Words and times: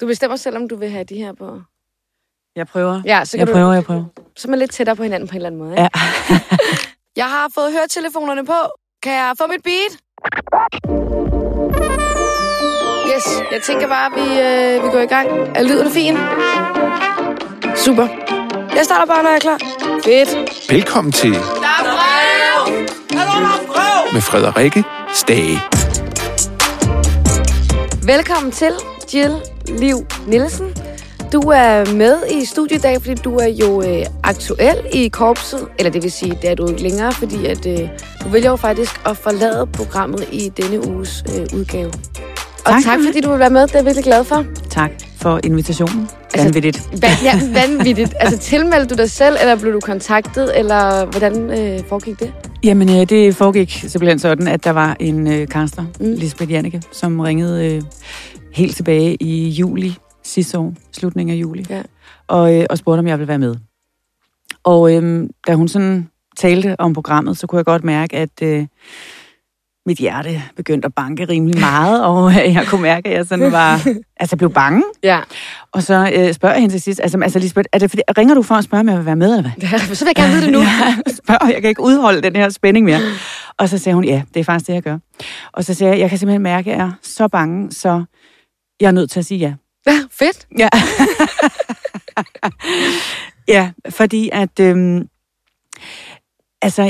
Du 0.00 0.06
bestemmer 0.06 0.36
selv, 0.36 0.56
om 0.56 0.68
du 0.68 0.76
vil 0.76 0.90
have 0.90 1.04
de 1.04 1.14
her 1.14 1.32
på. 1.32 1.60
Jeg 2.56 2.66
prøver. 2.66 3.02
Ja, 3.04 3.24
så 3.24 3.32
kan 3.32 3.38
Jeg 3.40 3.46
du, 3.48 3.52
prøver, 3.52 3.72
jeg 3.72 3.84
prøver. 3.84 4.04
Så 4.36 4.48
er 4.48 4.50
man 4.50 4.58
lidt 4.58 4.70
tættere 4.70 4.96
på 4.96 5.02
hinanden 5.02 5.28
på 5.28 5.32
en 5.32 5.36
eller 5.36 5.46
anden 5.46 5.58
måde. 5.60 5.70
Ikke? 5.72 5.82
Ja. 5.82 5.88
Jeg 7.16 7.24
har 7.30 7.50
fået 7.54 7.72
høretelefonerne 7.72 8.46
på. 8.46 8.52
Kan 9.02 9.12
jeg 9.12 9.34
få 9.40 9.46
mit 9.46 9.62
beat? 9.64 9.92
Yes, 13.16 13.26
jeg 13.52 13.62
tænker 13.62 13.88
bare, 13.88 14.06
at 14.06 14.12
vi, 14.16 14.40
øh, 14.40 14.84
vi 14.84 14.88
går 14.90 15.00
i 15.00 15.06
gang. 15.06 15.28
Er 15.56 15.62
lyden 15.62 15.90
fin? 15.90 16.14
Super. 17.76 18.06
Jeg 18.76 18.84
starter 18.84 19.06
bare, 19.06 19.22
når 19.22 19.30
jeg 19.30 19.36
er 19.36 19.40
klar. 19.40 19.58
Fedt. 20.04 20.70
Velkommen 20.72 21.12
til 21.12 21.32
Der 21.32 21.38
er 21.40 21.84
brev! 23.72 24.12
med 24.12 24.20
Frederikke 24.20 24.84
Stage. 25.14 25.58
Velkommen 28.06 28.52
til 28.52 28.72
Jill 29.14 29.32
Liv 29.78 29.96
Nielsen. 30.26 30.66
Du 31.32 31.40
er 31.40 31.94
med 31.94 32.14
i 32.30 32.44
studiet 32.44 32.78
i 32.78 32.80
dag, 32.82 33.02
fordi 33.02 33.14
du 33.14 33.36
er 33.36 33.46
jo 33.46 33.82
øh, 33.82 34.06
aktuel 34.24 34.76
i 34.92 35.08
korpset. 35.08 35.68
Eller 35.78 35.90
det 35.92 36.02
vil 36.02 36.12
sige, 36.12 36.38
det 36.42 36.50
er 36.50 36.54
du 36.54 36.68
ikke 36.68 36.82
længere, 36.82 37.12
fordi 37.12 37.46
at, 37.46 37.66
øh, 37.66 37.78
du 38.24 38.28
vælger 38.28 38.50
jo 38.50 38.56
faktisk 38.56 39.00
at 39.06 39.16
forlade 39.16 39.66
programmet 39.72 40.28
i 40.32 40.48
denne 40.48 40.88
uges 40.88 41.24
øh, 41.28 41.46
udgave. 41.58 41.86
Og 42.66 42.72
tak, 42.72 42.82
Tak 42.84 42.98
fordi 43.06 43.20
du 43.20 43.30
vil 43.30 43.38
være 43.38 43.50
med. 43.50 43.62
Det 43.62 43.74
er 43.74 43.78
jeg 43.78 43.84
virkelig 43.84 44.04
glad 44.04 44.24
for. 44.24 44.44
Tak 44.70 44.90
for 45.16 45.40
invitationen. 45.44 46.08
Altså- 46.34 46.44
Vanvittigt. 46.44 47.02
Van, 47.02 47.10
ja, 47.22 47.40
vanvittigt. 47.66 48.14
Altså, 48.20 48.38
tilmeldte 48.38 48.94
du 48.96 49.02
dig 49.02 49.10
selv, 49.10 49.36
eller 49.40 49.56
blev 49.56 49.72
du 49.72 49.80
kontaktet, 49.80 50.58
eller 50.58 51.04
hvordan 51.06 51.50
øh, 51.50 51.80
foregik 51.88 52.20
det? 52.20 52.32
Jamen, 52.64 52.88
øh, 53.00 53.08
det 53.08 53.36
foregik 53.36 53.84
simpelthen 53.88 54.18
sådan, 54.18 54.48
at 54.48 54.64
der 54.64 54.70
var 54.70 54.96
en 55.00 55.26
øh, 55.32 55.48
kaster, 55.48 55.82
Mm. 56.00 56.06
mm. 56.06 56.14
Lisbeth 56.14 56.52
Janneke, 56.52 56.82
som 56.92 57.20
ringede 57.20 57.66
øh, 57.74 57.82
helt 58.58 58.76
tilbage 58.76 59.14
i 59.22 59.48
juli 59.48 59.96
sidste 60.24 60.58
år, 60.58 60.74
slutningen 60.92 61.36
af 61.36 61.40
juli, 61.40 61.64
Ja. 61.70 61.82
og, 62.28 62.54
øh, 62.56 62.66
og 62.70 62.78
spurgte, 62.78 62.98
om 63.00 63.06
jeg 63.06 63.18
ville 63.18 63.28
være 63.28 63.38
med. 63.38 63.54
Og 64.64 64.94
øh, 64.94 65.28
da 65.46 65.54
hun 65.54 65.68
sådan 65.68 66.08
talte 66.38 66.80
om 66.80 66.92
programmet, 66.92 67.38
så 67.38 67.46
kunne 67.46 67.56
jeg 67.56 67.64
godt 67.64 67.84
mærke, 67.84 68.16
at 68.16 68.42
øh, 68.42 68.66
mit 69.86 69.98
hjerte 69.98 70.42
begyndte 70.56 70.86
at 70.86 70.94
banke 70.94 71.24
rimelig 71.24 71.60
meget, 71.60 72.04
og 72.08 72.34
jeg 72.34 72.66
kunne 72.66 72.82
mærke, 72.82 73.08
at 73.08 73.14
jeg 73.16 73.26
sådan 73.26 73.52
var, 73.52 73.86
altså 74.16 74.36
blev 74.36 74.52
bange. 74.52 74.82
Ja. 75.02 75.20
Og 75.72 75.82
så 75.82 76.12
øh, 76.16 76.32
spørger 76.34 76.54
jeg 76.54 76.60
hende 76.60 76.74
til 76.74 76.80
sidst, 76.80 77.00
altså, 77.02 77.18
altså 77.22 77.38
Lisbeth, 77.38 77.66
er 77.72 77.78
det 77.78 77.90
fordi, 77.90 78.02
ringer 78.18 78.34
du 78.34 78.42
for 78.42 78.54
at 78.54 78.64
spørge, 78.64 78.80
om 78.80 78.88
jeg 78.88 78.96
vil 78.96 79.06
være 79.06 79.16
med, 79.16 79.36
eller 79.38 79.50
hvad? 79.58 79.78
Så 79.94 80.04
vil 80.04 80.12
jeg 80.16 80.24
gerne 80.24 80.32
vide 80.34 80.44
det 80.44 80.52
nu. 80.52 80.58
Jeg 81.06 81.14
spørger, 81.24 81.46
jeg 81.52 81.60
kan 81.60 81.68
ikke 81.68 81.82
udholde 81.82 82.22
den 82.22 82.36
her 82.36 82.48
spænding 82.48 82.86
mere. 82.86 83.00
Og 83.58 83.68
så 83.68 83.78
siger 83.78 83.94
hun, 83.94 84.04
ja, 84.04 84.22
det 84.34 84.40
er 84.40 84.44
faktisk 84.44 84.66
det, 84.66 84.74
jeg 84.74 84.82
gør. 84.82 84.98
Og 85.52 85.64
så 85.64 85.74
siger 85.74 85.88
jeg, 85.88 85.98
jeg 85.98 86.08
kan 86.08 86.18
simpelthen 86.18 86.42
mærke, 86.42 86.72
at 86.72 86.78
jeg 86.78 86.86
er 86.86 86.92
så 87.02 87.28
bange, 87.28 87.72
så 87.72 88.04
jeg 88.80 88.86
er 88.88 88.92
nødt 88.92 89.10
til 89.10 89.18
at 89.18 89.26
sige 89.26 89.38
ja. 89.38 89.54
Ja, 89.86 90.02
fedt. 90.10 90.46
Ja, 90.58 90.68
ja 93.54 93.70
fordi 93.90 94.30
at, 94.32 94.60
øhm, 94.60 95.08
altså, 96.62 96.82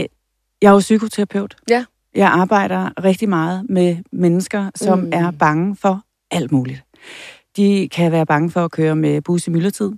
jeg 0.62 0.68
er 0.68 0.72
jo 0.72 0.78
psykoterapeut. 0.78 1.56
Ja. 1.70 1.84
Jeg 2.14 2.28
arbejder 2.28 3.04
rigtig 3.04 3.28
meget 3.28 3.66
med 3.70 3.96
mennesker, 4.12 4.70
som 4.74 4.98
Mm. 4.98 5.04
mm. 5.04 5.10
er 5.12 5.30
bange 5.30 5.76
for 5.76 6.02
alt 6.30 6.52
muligt. 6.52 6.82
De 7.56 7.88
kan 7.92 8.12
være 8.12 8.26
bange 8.26 8.50
for 8.50 8.64
at 8.64 8.70
køre 8.70 8.96
med 8.96 9.20
bus 9.22 9.46
i 9.46 9.50
myldretid. 9.50 9.92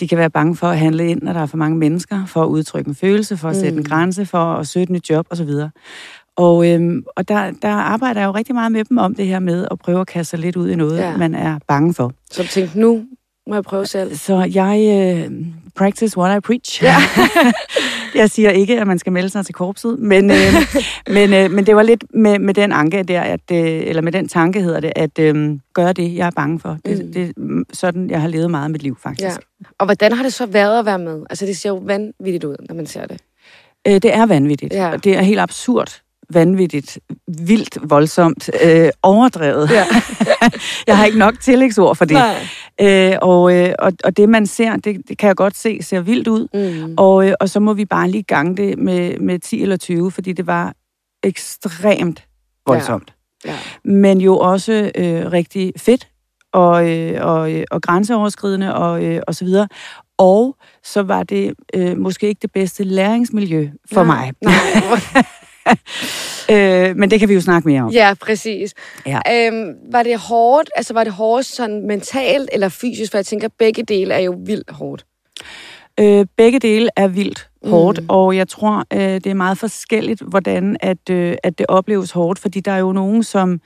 De 0.00 0.08
kan 0.08 0.18
være 0.18 0.30
bange 0.30 0.56
for 0.56 0.68
at 0.68 0.78
handle 0.78 1.08
ind, 1.08 1.22
når 1.22 1.32
der 1.32 1.40
er 1.40 1.46
for 1.46 1.56
mange 1.56 1.76
mennesker, 1.78 2.26
for 2.26 2.42
at 2.42 2.46
udtrykke 2.48 2.88
en 2.88 2.94
følelse, 2.94 3.36
for 3.36 3.48
at 3.48 3.56
sætte 3.56 3.70
Mm. 3.72 3.78
en 3.78 3.84
grænse, 3.84 4.26
for 4.26 4.38
at 4.54 4.68
søge 4.68 4.82
et 4.82 4.90
nyt 4.90 5.10
job 5.10 5.26
osv. 5.30 5.48
Og, 6.36 6.68
øhm, 6.70 7.04
og 7.16 7.28
der, 7.28 7.50
der 7.62 7.68
arbejder 7.68 8.20
jeg 8.20 8.26
jo 8.26 8.32
rigtig 8.32 8.54
meget 8.54 8.72
med 8.72 8.84
dem 8.84 8.98
om 8.98 9.14
det 9.14 9.26
her 9.26 9.38
med 9.38 9.66
at 9.70 9.78
prøve 9.78 10.00
at 10.00 10.06
kaste 10.06 10.30
sig 10.30 10.38
lidt 10.38 10.56
ud 10.56 10.68
i 10.70 10.74
noget, 10.74 10.98
Ja. 10.98 11.16
man 11.16 11.34
er 11.34 11.58
bange 11.68 11.94
for. 11.94 12.12
Så 12.30 12.46
tænkte 12.48 12.80
nu 12.80 13.04
må 13.46 13.54
jeg 13.54 13.64
prøve 13.64 13.86
selv. 13.86 14.16
Så 14.16 14.50
jeg 14.54 14.80
øh, 15.30 15.32
practice 15.76 16.18
what 16.18 16.36
I 16.36 16.40
preach. 16.40 16.82
Ja. 16.82 16.94
jeg 18.20 18.30
siger 18.30 18.50
ikke, 18.50 18.80
at 18.80 18.86
man 18.86 18.98
skal 18.98 19.12
melde 19.12 19.28
sig 19.28 19.46
til 19.46 19.54
korpset, 19.54 19.98
men, 19.98 20.30
øh, 20.30 20.36
men, 21.08 21.32
øh, 21.34 21.50
men 21.50 21.66
det 21.66 21.76
var 21.76 21.82
lidt 21.82 22.04
med, 22.14 22.38
med 22.38 22.54
den 22.54 22.72
anke 22.72 23.02
der, 23.02 23.20
at, 23.20 23.40
øh, 23.52 23.58
eller 23.64 24.02
med 24.02 24.12
den 24.12 24.28
tanke 24.28 24.62
hedder 24.62 24.80
det, 24.80 24.92
at 24.96 25.18
øh, 25.18 25.58
gøre 25.74 25.92
det, 25.92 26.14
jeg 26.16 26.26
er 26.26 26.30
bange 26.30 26.60
for. 26.60 26.78
Det, 26.84 27.04
Mm. 27.04 27.12
det 27.12 27.66
sådan, 27.72 28.10
jeg 28.10 28.20
har 28.20 28.28
levet 28.28 28.50
meget 28.50 28.64
af 28.64 28.70
mit 28.70 28.82
liv, 28.82 28.96
faktisk. 29.02 29.24
Ja. 29.28 29.66
Og 29.78 29.86
hvordan 29.86 30.12
har 30.12 30.22
det 30.22 30.32
så 30.32 30.46
været 30.46 30.78
at 30.78 30.86
være 30.86 30.98
med? 30.98 31.22
Altså, 31.30 31.46
det 31.46 31.56
ser 31.56 31.70
jo 31.70 31.76
vanvittigt 31.76 32.44
ud, 32.44 32.56
når 32.68 32.74
man 32.74 32.86
ser 32.86 33.06
det. 33.06 33.20
Øh, 33.88 33.94
det 33.94 34.14
er 34.14 34.26
vanvittigt. 34.26 34.72
Ja. 34.74 34.92
Det 35.04 35.16
er 35.16 35.22
helt 35.22 35.40
absurd 35.40 36.00
vanvittigt, 36.34 36.98
vildt, 37.28 37.78
voldsomt, 37.90 38.50
øh, 38.64 38.90
overdrevet. 39.02 39.70
Ja. 39.70 39.84
jeg 40.86 40.96
har 40.96 41.04
ikke 41.04 41.18
nok 41.18 41.40
tillægsord 41.40 41.96
for 41.96 42.04
det. 42.04 42.16
Øh, 42.80 43.12
og, 43.22 43.54
øh, 43.54 43.74
og, 43.78 43.92
og 44.04 44.16
det, 44.16 44.28
man 44.28 44.46
ser, 44.46 44.76
det, 44.76 45.00
det 45.08 45.18
kan 45.18 45.28
jeg 45.28 45.36
godt 45.36 45.56
se, 45.56 45.82
ser 45.82 46.00
vildt 46.00 46.28
ud. 46.28 46.48
Mm. 46.54 46.94
Og, 46.96 47.28
øh, 47.28 47.34
og 47.40 47.48
så 47.48 47.60
må 47.60 47.72
vi 47.74 47.84
bare 47.84 48.10
lige 48.10 48.22
gange 48.22 48.56
det 48.56 48.78
med, 48.78 49.18
med 49.18 49.38
10 49.38 49.62
eller 49.62 49.76
20, 49.76 50.10
fordi 50.10 50.32
det 50.32 50.46
var 50.46 50.74
ekstremt 51.22 52.24
voldsomt. 52.66 53.14
Ja. 53.44 53.58
Men 53.84 54.20
jo 54.20 54.38
også 54.38 54.90
øh, 54.94 55.32
rigtig 55.32 55.72
fedt 55.76 56.08
og, 56.52 56.90
øh, 56.90 57.26
og, 57.26 57.52
øh, 57.52 57.64
og 57.70 57.82
grænseoverskridende 57.82 58.74
og, 58.74 59.04
øh, 59.04 59.20
og 59.26 59.34
så 59.34 59.44
videre. 59.44 59.68
Og 60.18 60.56
så 60.84 61.02
var 61.02 61.22
det 61.22 61.54
øh, 61.74 61.98
måske 61.98 62.28
ikke 62.28 62.42
det 62.42 62.52
bedste 62.52 62.84
læringsmiljø 62.84 63.68
for 63.92 64.04
Nej. 64.04 64.32
mig. 64.42 64.52
Nej. 65.14 65.24
øh, 66.52 66.96
men 66.96 67.10
det 67.10 67.20
kan 67.20 67.28
vi 67.28 67.34
jo 67.34 67.40
snakke 67.40 67.68
mere 67.68 67.82
om. 67.82 67.90
ja, 67.90 68.14
præcis. 68.20 68.74
Ja. 69.06 69.20
Øhm, 69.32 69.74
var 69.92 70.02
det 70.02 70.18
hårdt? 70.18 70.70
Altså, 70.76 70.94
var 70.94 71.04
det 71.04 71.12
hårdt 71.12 71.46
sådan 71.46 71.86
mentalt 71.86 72.50
eller 72.52 72.68
fysisk? 72.68 73.10
For 73.10 73.18
jeg 73.18 73.26
tænker, 73.26 73.48
begge 73.58 73.82
dele 73.82 74.14
er 74.14 74.18
jo 74.20 74.36
vildt 74.46 74.70
hårdt. 74.70 75.04
Øh, 76.00 76.26
begge 76.36 76.58
dele 76.58 76.88
er 76.96 77.08
vildt 77.08 77.48
hårdt, 77.66 78.00
Mm. 78.00 78.06
og 78.08 78.36
jeg 78.36 78.48
tror, 78.48 78.84
øh, 78.92 78.98
det 79.00 79.26
er 79.26 79.34
meget 79.34 79.58
forskelligt, 79.58 80.22
hvordan 80.22 80.76
at, 80.80 81.10
øh, 81.10 81.34
at 81.42 81.58
det 81.58 81.66
opleves 81.68 82.10
hårdt, 82.10 82.38
fordi 82.38 82.60
der 82.60 82.72
er 82.72 82.78
jo 82.78 82.92
nogen, 82.92 83.22
som 83.22 83.60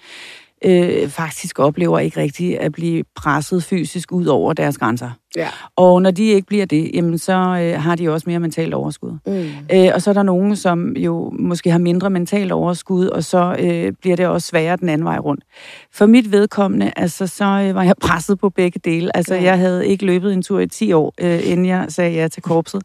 øh, 0.65 1.09
faktisk 1.09 1.59
oplever 1.59 1.99
ikke 1.99 2.21
rigtigt 2.21 2.59
at 2.59 2.73
blive 2.73 3.05
presset 3.17 3.65
fysisk 3.65 4.13
ud 4.13 4.27
over 4.27 4.53
deres 4.53 4.79
grænser. 4.79 5.11
Ja. 5.37 5.49
Og 5.77 6.03
når 6.03 6.11
de 6.11 6.25
ikke 6.25 6.47
bliver 6.47 6.67
det, 6.67 6.91
jamen 6.95 7.19
så 7.19 7.33
øh, 7.33 7.83
har 7.83 7.95
de 7.97 8.09
også 8.09 8.25
mere 8.31 8.39
mentalt 8.41 8.75
overskud. 8.75 9.19
Mm. 9.27 9.45
Øh, 9.73 9.91
og 9.95 10.03
så 10.03 10.11
er 10.11 10.15
der 10.15 10.23
nogen, 10.23 10.57
som 10.57 10.97
jo 10.97 11.33
måske 11.39 11.71
har 11.71 11.79
mindre 11.79 12.11
mentalt 12.11 12.53
overskud, 12.53 13.07
og 13.07 13.25
så 13.25 13.57
øh, 13.59 13.93
bliver 14.01 14.17
det 14.17 14.27
også 14.27 14.49
sværere 14.49 14.77
den 14.77 14.89
anden 14.89 15.05
vej 15.05 15.19
rundt. 15.19 15.45
For 15.93 16.07
mit 16.07 16.33
vedkommende, 16.33 16.93
altså, 16.97 17.27
så 17.27 17.45
øh, 17.45 17.75
var 17.75 17.83
jeg 17.83 17.95
presset 18.07 18.39
på 18.39 18.51
begge 18.51 18.81
dele. 18.85 19.17
Altså, 19.17 19.35
Ja. 19.35 19.43
jeg 19.43 19.59
havde 19.59 19.87
ikke 19.87 20.07
løbet 20.07 20.33
en 20.33 20.43
tur 20.43 20.61
i 20.61 20.67
10 20.69 20.93
år, 20.93 21.15
øh, 21.21 21.41
inden 21.51 21.67
jeg 21.67 21.87
sagde 21.89 22.13
ja 22.15 22.29
til 22.29 22.43
korpset. 22.43 22.83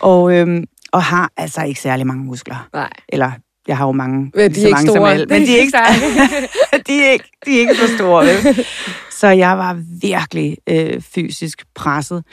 Og, 0.00 0.34
øh, 0.36 0.62
og 0.92 1.02
har 1.02 1.30
altså 1.36 1.62
ikke 1.62 1.80
særlig 1.80 2.06
mange 2.06 2.24
muskler. 2.24 2.68
Nej. 2.74 2.90
Eller, 3.08 3.30
jeg 3.68 3.76
har 3.76 3.86
jo 3.86 3.92
mange, 3.92 4.30
Men 4.34 4.34
de 4.34 4.44
er 4.44 4.50
så 4.54 4.60
ikke 4.60 4.70
mange 4.70 4.86
som 4.86 4.94
store. 4.96 5.12
alle, 5.12 5.26
men 5.26 5.42
de 5.42 5.56
er 5.56 5.60
ikke, 5.60 5.78
de 6.88 7.04
er 7.06 7.10
ikke, 7.12 7.30
de 7.46 7.56
er 7.56 7.60
ikke 7.60 7.74
så 7.74 7.96
store, 7.96 8.24
vel? 8.26 8.66
Så 9.10 9.28
jeg 9.28 9.58
var 9.58 9.78
virkelig 10.00 10.56
øh, 10.68 11.00
fysisk 11.00 11.64
presset, 11.74 12.24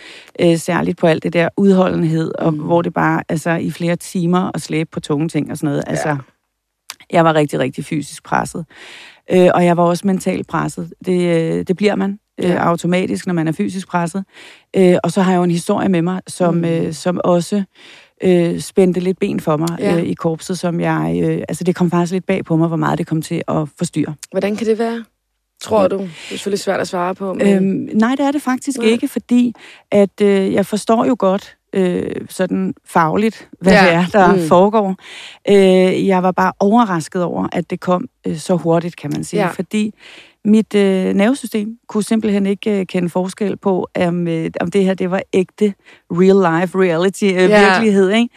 øh, 0.41 0.57
særligt 0.57 0.97
på 0.97 1.07
alt 1.07 1.23
det 1.23 1.33
der 1.33 1.49
udholdenhed, 1.57 2.31
og 2.39 2.53
Mm. 2.53 2.59
hvor 2.59 2.81
det 2.81 2.93
bare, 2.93 3.23
altså 3.29 3.51
i 3.51 3.71
flere 3.71 3.95
timer 3.95 4.51
at 4.53 4.61
slæbe 4.61 4.89
på 4.93 4.99
tunge 4.99 5.29
ting 5.29 5.51
og 5.51 5.57
sådan 5.57 5.67
noget. 5.69 5.83
Altså, 5.87 6.09
Ja. 6.09 6.17
jeg 7.11 7.25
var 7.25 7.33
rigtig, 7.33 7.59
rigtig 7.59 7.85
fysisk 7.85 8.23
presset. 8.23 8.65
Øh, 9.31 9.49
og 9.53 9.65
jeg 9.65 9.77
var 9.77 9.83
også 9.83 10.07
mentalt 10.07 10.47
presset. 10.47 10.93
Det, 11.05 11.21
øh, 11.21 11.63
det 11.67 11.77
bliver 11.77 11.95
man 11.95 12.19
øh, 12.39 12.49
Ja. 12.49 12.55
automatisk, 12.55 13.27
når 13.27 13.33
man 13.33 13.47
er 13.47 13.51
fysisk 13.51 13.87
presset. 13.87 14.23
Øh, 14.75 14.95
og 15.03 15.11
så 15.11 15.21
har 15.21 15.31
jeg 15.31 15.37
jo 15.37 15.43
en 15.43 15.51
historie 15.51 15.89
med 15.89 16.01
mig, 16.01 16.21
som, 16.27 16.53
mm. 16.55 16.65
øh, 16.65 16.93
som 16.93 17.19
også 17.23 17.63
øh, 18.23 18.59
spændte 18.59 18.99
lidt 18.99 19.19
ben 19.19 19.39
for 19.39 19.57
mig 19.57 19.77
Ja. 19.79 19.97
øh, 19.97 20.03
i 20.03 20.13
korpset, 20.13 20.59
som 20.59 20.79
jeg, 20.79 21.21
øh, 21.23 21.43
altså 21.49 21.63
det 21.63 21.75
kom 21.75 21.91
faktisk 21.91 22.11
lidt 22.11 22.25
bag 22.25 22.45
på 22.45 22.55
mig, 22.55 22.67
hvor 22.67 22.77
meget 22.77 22.97
det 22.97 23.07
kom 23.07 23.21
til 23.21 23.41
at 23.47 23.67
forstyrre. 23.77 24.13
Hvordan 24.31 24.55
kan 24.55 24.67
det 24.67 24.79
være? 24.79 25.03
Tror 25.61 25.87
du? 25.87 25.97
Det 25.97 26.05
er 26.05 26.09
selvfølgelig 26.29 26.59
svært 26.59 26.79
at 26.79 26.87
svare 26.87 27.15
på. 27.15 27.33
Men... 27.33 27.47
Øhm, 27.47 27.97
nej, 27.97 28.15
det 28.15 28.25
er 28.25 28.31
det 28.31 28.41
faktisk 28.41 28.77
Nej. 28.77 28.87
ikke, 28.87 29.07
fordi 29.07 29.53
at 29.91 30.21
øh, 30.21 30.53
jeg 30.53 30.65
forstår 30.65 31.05
jo 31.05 31.15
godt 31.19 31.57
øh, 31.73 32.11
sådan 32.29 32.73
fagligt, 32.85 33.49
hvad 33.59 33.73
Ja, 33.73 33.85
det 33.85 33.93
er, 33.93 34.05
der 34.05 34.35
mm. 34.35 34.47
foregår. 34.47 34.95
Øh, 35.49 36.07
jeg 36.07 36.23
var 36.23 36.31
bare 36.31 36.53
overrasket 36.59 37.23
over, 37.23 37.47
at 37.51 37.69
det 37.69 37.79
kom 37.79 38.07
øh, 38.27 38.37
så 38.37 38.55
hurtigt, 38.55 38.95
kan 38.95 39.11
man 39.13 39.23
sige. 39.23 39.41
Ja. 39.41 39.47
Fordi 39.47 39.93
mit 40.45 40.75
øh, 40.75 41.13
nervesystem 41.13 41.77
kunne 41.87 42.03
simpelthen 42.03 42.45
ikke 42.45 42.79
øh, 42.79 42.85
kende 42.85 43.09
forskel 43.09 43.57
på, 43.57 43.87
om, 43.99 44.27
øh, 44.27 44.49
om 44.61 44.71
det 44.71 44.85
her 44.85 44.93
det 44.93 45.11
var 45.11 45.21
ægte, 45.33 45.73
real 46.11 46.61
life, 46.61 46.77
reality, 46.79 47.23
øh, 47.23 47.31
ja. 47.33 47.69
virkelighed. 47.71 48.09
Ikke? 48.09 48.29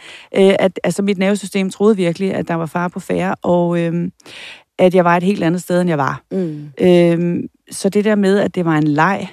Øh, 0.49 0.55
at, 0.59 0.79
altså 0.83 1.01
mit 1.01 1.17
nervesystem 1.17 1.69
troede 1.69 1.95
virkelig, 1.95 2.33
at 2.33 2.47
der 2.47 2.53
var 2.53 2.65
far 2.65 2.87
på 2.87 2.99
færre, 2.99 3.35
og 3.41 3.79
øh, 3.79 4.07
at 4.79 4.95
jeg 4.95 5.05
var 5.05 5.17
et 5.17 5.23
helt 5.23 5.43
andet 5.43 5.61
sted, 5.61 5.81
end 5.81 5.89
jeg 5.89 5.97
var. 5.97 6.23
Mm. 6.31 6.69
Øhm, 6.81 7.41
så 7.71 7.89
det 7.89 8.05
der 8.05 8.15
med, 8.15 8.39
at 8.39 8.55
det 8.55 8.65
var 8.65 8.77
en 8.77 8.87
leg 8.87 9.27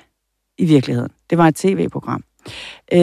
i 0.59 0.65
virkeligheden, 0.65 1.11
det 1.31 1.39
var 1.39 1.49
et 1.49 1.55
tv-program, 1.57 2.25
øh, 2.93 3.01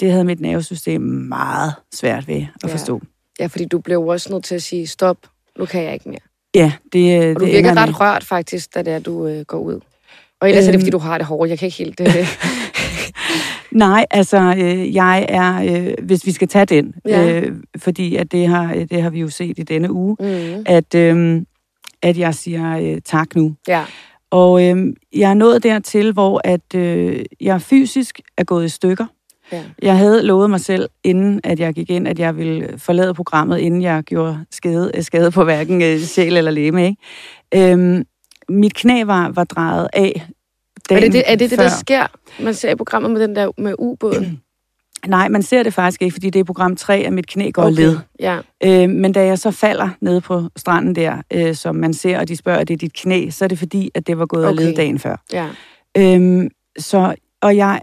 det 0.00 0.10
havde 0.10 0.24
mit 0.24 0.40
nervesystem 0.40 1.00
meget 1.02 1.74
svært 1.94 2.28
ved 2.28 2.36
at 2.36 2.68
Ja. 2.68 2.72
forstå. 2.72 3.00
Ja, 3.40 3.46
fordi 3.46 3.64
du 3.64 3.78
blev 3.78 4.02
også 4.02 4.32
nødt 4.32 4.44
til 4.44 4.54
at 4.54 4.62
sige, 4.62 4.86
stop, 4.86 5.16
nu 5.58 5.64
kan 5.66 5.82
jeg 5.82 5.92
ikke 5.94 6.08
mere. 6.08 6.18
Ja, 6.54 6.72
det, 6.92 7.34
Og 7.36 7.40
du 7.40 7.44
det 7.46 7.52
virker 7.54 7.76
ret 7.76 7.88
med- 7.88 8.00
rørt 8.00 8.24
faktisk, 8.24 8.74
da 8.74 8.82
det 8.82 8.92
er, 8.92 8.98
du 8.98 9.26
øh, 9.26 9.40
går 9.44 9.58
ud. 9.58 9.80
Og 10.40 10.48
ellers 10.48 10.64
øhm, 10.64 10.68
er 10.68 10.72
det, 10.72 10.80
fordi 10.80 10.88
Øhm. 10.88 10.92
du 10.92 10.98
har 10.98 11.18
det 11.18 11.26
hårdt. 11.26 11.50
Jeg 11.50 11.58
kan 11.58 11.66
ikke 11.66 11.78
helt... 11.78 12.00
Øh, 12.00 12.06
Nej, 13.72 14.06
altså, 14.10 14.54
øh, 14.58 14.94
jeg 14.94 15.26
er, 15.28 15.62
øh, 15.88 15.94
hvis 16.02 16.26
vi 16.26 16.32
skal 16.32 16.48
tage 16.48 16.64
den, 16.64 16.94
Ja. 17.08 17.40
øh, 17.40 17.52
fordi 17.78 18.16
at 18.16 18.32
det 18.32 18.46
har, 18.48 18.74
det 18.90 19.02
har 19.02 19.10
vi 19.10 19.20
jo 19.20 19.28
set 19.28 19.58
i 19.58 19.62
denne 19.62 19.92
uge, 19.92 20.16
mm, 20.20 20.62
at, 20.66 20.94
øh, 20.94 21.42
at 22.02 22.18
jeg 22.18 22.34
siger 22.34 22.78
øh, 22.78 23.00
tak 23.04 23.36
nu. 23.36 23.54
ja. 23.68 23.84
Og 24.30 24.64
øh, 24.64 24.86
jeg 25.16 25.30
er 25.30 25.34
nået 25.34 25.62
dertil, 25.62 26.12
hvor 26.12 26.40
at 26.44 26.74
øh, 26.74 27.24
jeg 27.40 27.62
fysisk 27.62 28.20
er 28.36 28.44
gået 28.44 28.64
i 28.64 28.68
stykker. 28.68 29.06
Ja. 29.52 29.62
Jeg 29.82 29.96
havde 29.96 30.22
lovet 30.22 30.50
mig 30.50 30.60
selv, 30.60 30.88
inden 31.04 31.40
at 31.44 31.60
jeg 31.60 31.74
gik 31.74 31.90
ind, 31.90 32.08
at 32.08 32.18
jeg 32.18 32.36
ville 32.36 32.78
forlade 32.78 33.14
programmet, 33.14 33.58
inden 33.58 33.82
jeg 33.82 34.02
gjorde 34.02 34.44
skade, 34.50 34.90
øh, 34.94 35.02
skade 35.02 35.30
på 35.30 35.44
hverken 35.44 35.82
øh, 35.82 35.98
sjæl 35.98 36.36
eller 36.36 36.50
læme. 36.50 36.86
Ikke? 36.86 37.72
Øhm, 37.72 38.04
mit 38.48 38.74
knæ 38.74 39.04
var, 39.04 39.28
var 39.28 39.44
drejet 39.44 39.88
af 39.92 40.26
Er 40.90 41.00
det 41.00 41.12
det, 41.12 41.22
er 41.26 41.36
det, 41.36 41.50
det 41.50 41.58
før. 41.58 41.62
der 41.62 41.70
sker? 41.70 42.06
Man 42.42 42.54
ser 42.54 42.70
i 42.70 42.74
programmet 42.74 43.10
med 43.10 43.20
den 43.20 43.36
der 43.36 43.50
med 43.58 43.74
ubåden. 43.78 44.40
Nej, 45.06 45.28
man 45.28 45.42
ser 45.42 45.62
det 45.62 45.74
faktisk 45.74 46.02
ikke, 46.02 46.12
fordi 46.12 46.30
det 46.30 46.40
er 46.40 46.44
program 46.44 46.76
3, 46.76 46.96
at 46.96 47.12
mit 47.12 47.26
knæ 47.26 47.50
går 47.50 47.62
okay. 47.62 47.74
led. 47.74 47.98
Ja. 48.20 48.38
Øh, 48.64 48.90
men 48.90 49.12
da 49.12 49.24
jeg 49.24 49.38
så 49.38 49.50
falder 49.50 49.88
nede 50.00 50.20
på 50.20 50.42
stranden 50.56 50.94
der, 50.94 51.22
øh, 51.30 51.54
som 51.54 51.76
man 51.76 51.94
ser, 51.94 52.18
og 52.18 52.28
de 52.28 52.36
spørger, 52.36 52.58
at 52.58 52.68
det 52.68 52.74
er 52.74 52.78
dit 52.78 52.92
knæ, 52.92 53.30
så 53.30 53.44
er 53.44 53.48
det 53.48 53.58
fordi, 53.58 53.90
at 53.94 54.06
det 54.06 54.18
var 54.18 54.26
gået 54.26 54.44
okay. 54.44 54.52
Okay. 54.52 54.62
af 54.62 54.68
led 54.68 54.76
dagen 54.76 54.98
før. 54.98 55.16
Ja. 55.32 55.48
Øhm, 55.96 56.48
så, 56.78 57.14
og 57.42 57.56
jeg, 57.56 57.80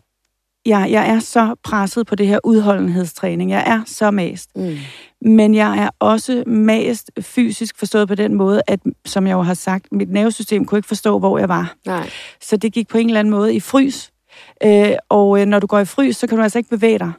jeg, 0.70 0.88
jeg 0.92 1.10
er 1.10 1.20
så 1.20 1.56
presset 1.64 2.08
på 2.08 2.16
det 2.16 2.28
her 2.28 2.40
udholdenhedstræning. 2.44 3.52
Jeg 3.52 3.64
er 3.68 3.82
så 3.86 4.12
mast. 4.12 4.50
Mm. 4.56 4.76
Men 5.22 5.56
jeg 5.56 5.78
er 5.80 5.90
også 6.00 6.44
mast 6.48 7.12
fysisk 7.22 7.78
forstået 7.78 8.08
på 8.08 8.16
den 8.16 8.36
måde, 8.36 8.62
at, 8.68 8.80
som 9.06 9.28
jeg 9.28 9.34
jo 9.34 9.42
har 9.42 9.54
sagt, 9.54 9.86
mit 9.92 10.10
nervesystem 10.12 10.66
kunne 10.66 10.78
ikke 10.80 10.88
forstå, 10.88 11.20
hvor 11.20 11.38
jeg 11.38 11.50
var. 11.50 11.74
Nej. 11.86 12.10
Så 12.42 12.58
det 12.58 12.74
gik 12.74 12.88
på 12.88 12.98
en 12.98 13.08
eller 13.08 13.20
anden 13.20 13.32
måde 13.32 13.54
i 13.56 13.60
frys. 13.60 14.12
Øh, 14.64 14.92
og 15.10 15.42
øh, 15.42 15.46
når 15.46 15.60
du 15.60 15.68
går 15.68 15.80
i 15.80 15.86
frys, 15.86 16.18
så 16.18 16.28
kan 16.28 16.38
du 16.38 16.44
altså 16.44 16.58
ikke 16.58 16.70
bevæge 16.70 17.00
dig. 17.00 17.12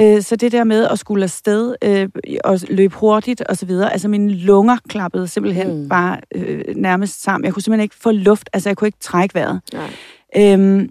Øh, 0.00 0.22
så 0.22 0.36
det 0.36 0.52
der 0.52 0.64
med 0.64 0.84
at 0.88 0.98
skulle 0.98 1.24
afsted 1.24 1.74
øh, 1.84 2.08
og 2.44 2.60
løbe 2.70 2.94
hurtigt 2.94 3.40
og 3.40 3.56
så 3.56 3.66
videre, 3.66 3.92
altså 3.92 4.08
mine 4.08 4.32
lunger 4.32 4.76
klappede 4.88 5.28
simpelthen 5.28 5.68
Mm. 5.68 5.82
mm. 5.82 5.88
bare 5.88 6.18
øh, 6.34 6.64
nærmest 6.76 7.22
sammen. 7.22 7.44
Jeg 7.44 7.52
kunne 7.54 7.62
simpelthen 7.62 7.82
ikke 7.82 7.96
få 8.00 8.10
luft, 8.10 8.50
altså 8.52 8.68
jeg 8.68 8.76
kunne 8.76 8.88
ikke 8.88 8.98
trække 9.00 9.34
vejret. 9.34 9.60
Nej. 9.72 9.90
Øhm, 10.36 10.90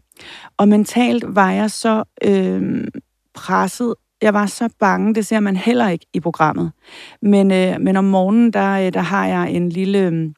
og 0.57 0.67
mentalt 0.67 1.23
var 1.27 1.51
jeg 1.51 1.71
så 1.71 2.03
øhm, 2.23 2.87
presset. 3.33 3.95
Jeg 4.21 4.33
var 4.33 4.45
så 4.45 4.69
bange, 4.79 5.15
det 5.15 5.25
ser 5.25 5.39
man 5.39 5.55
heller 5.55 5.89
ikke 5.89 6.05
i 6.13 6.19
programmet. 6.19 6.71
Men, 7.21 7.51
øh, 7.51 7.81
men 7.81 7.97
om 7.97 8.05
morgenen, 8.05 8.53
der, 8.53 8.71
øh, 8.85 8.93
der 8.93 9.01
har 9.01 9.27
jeg 9.27 9.51
en 9.51 9.69
lille... 9.69 9.99
Øh, 9.99 10.29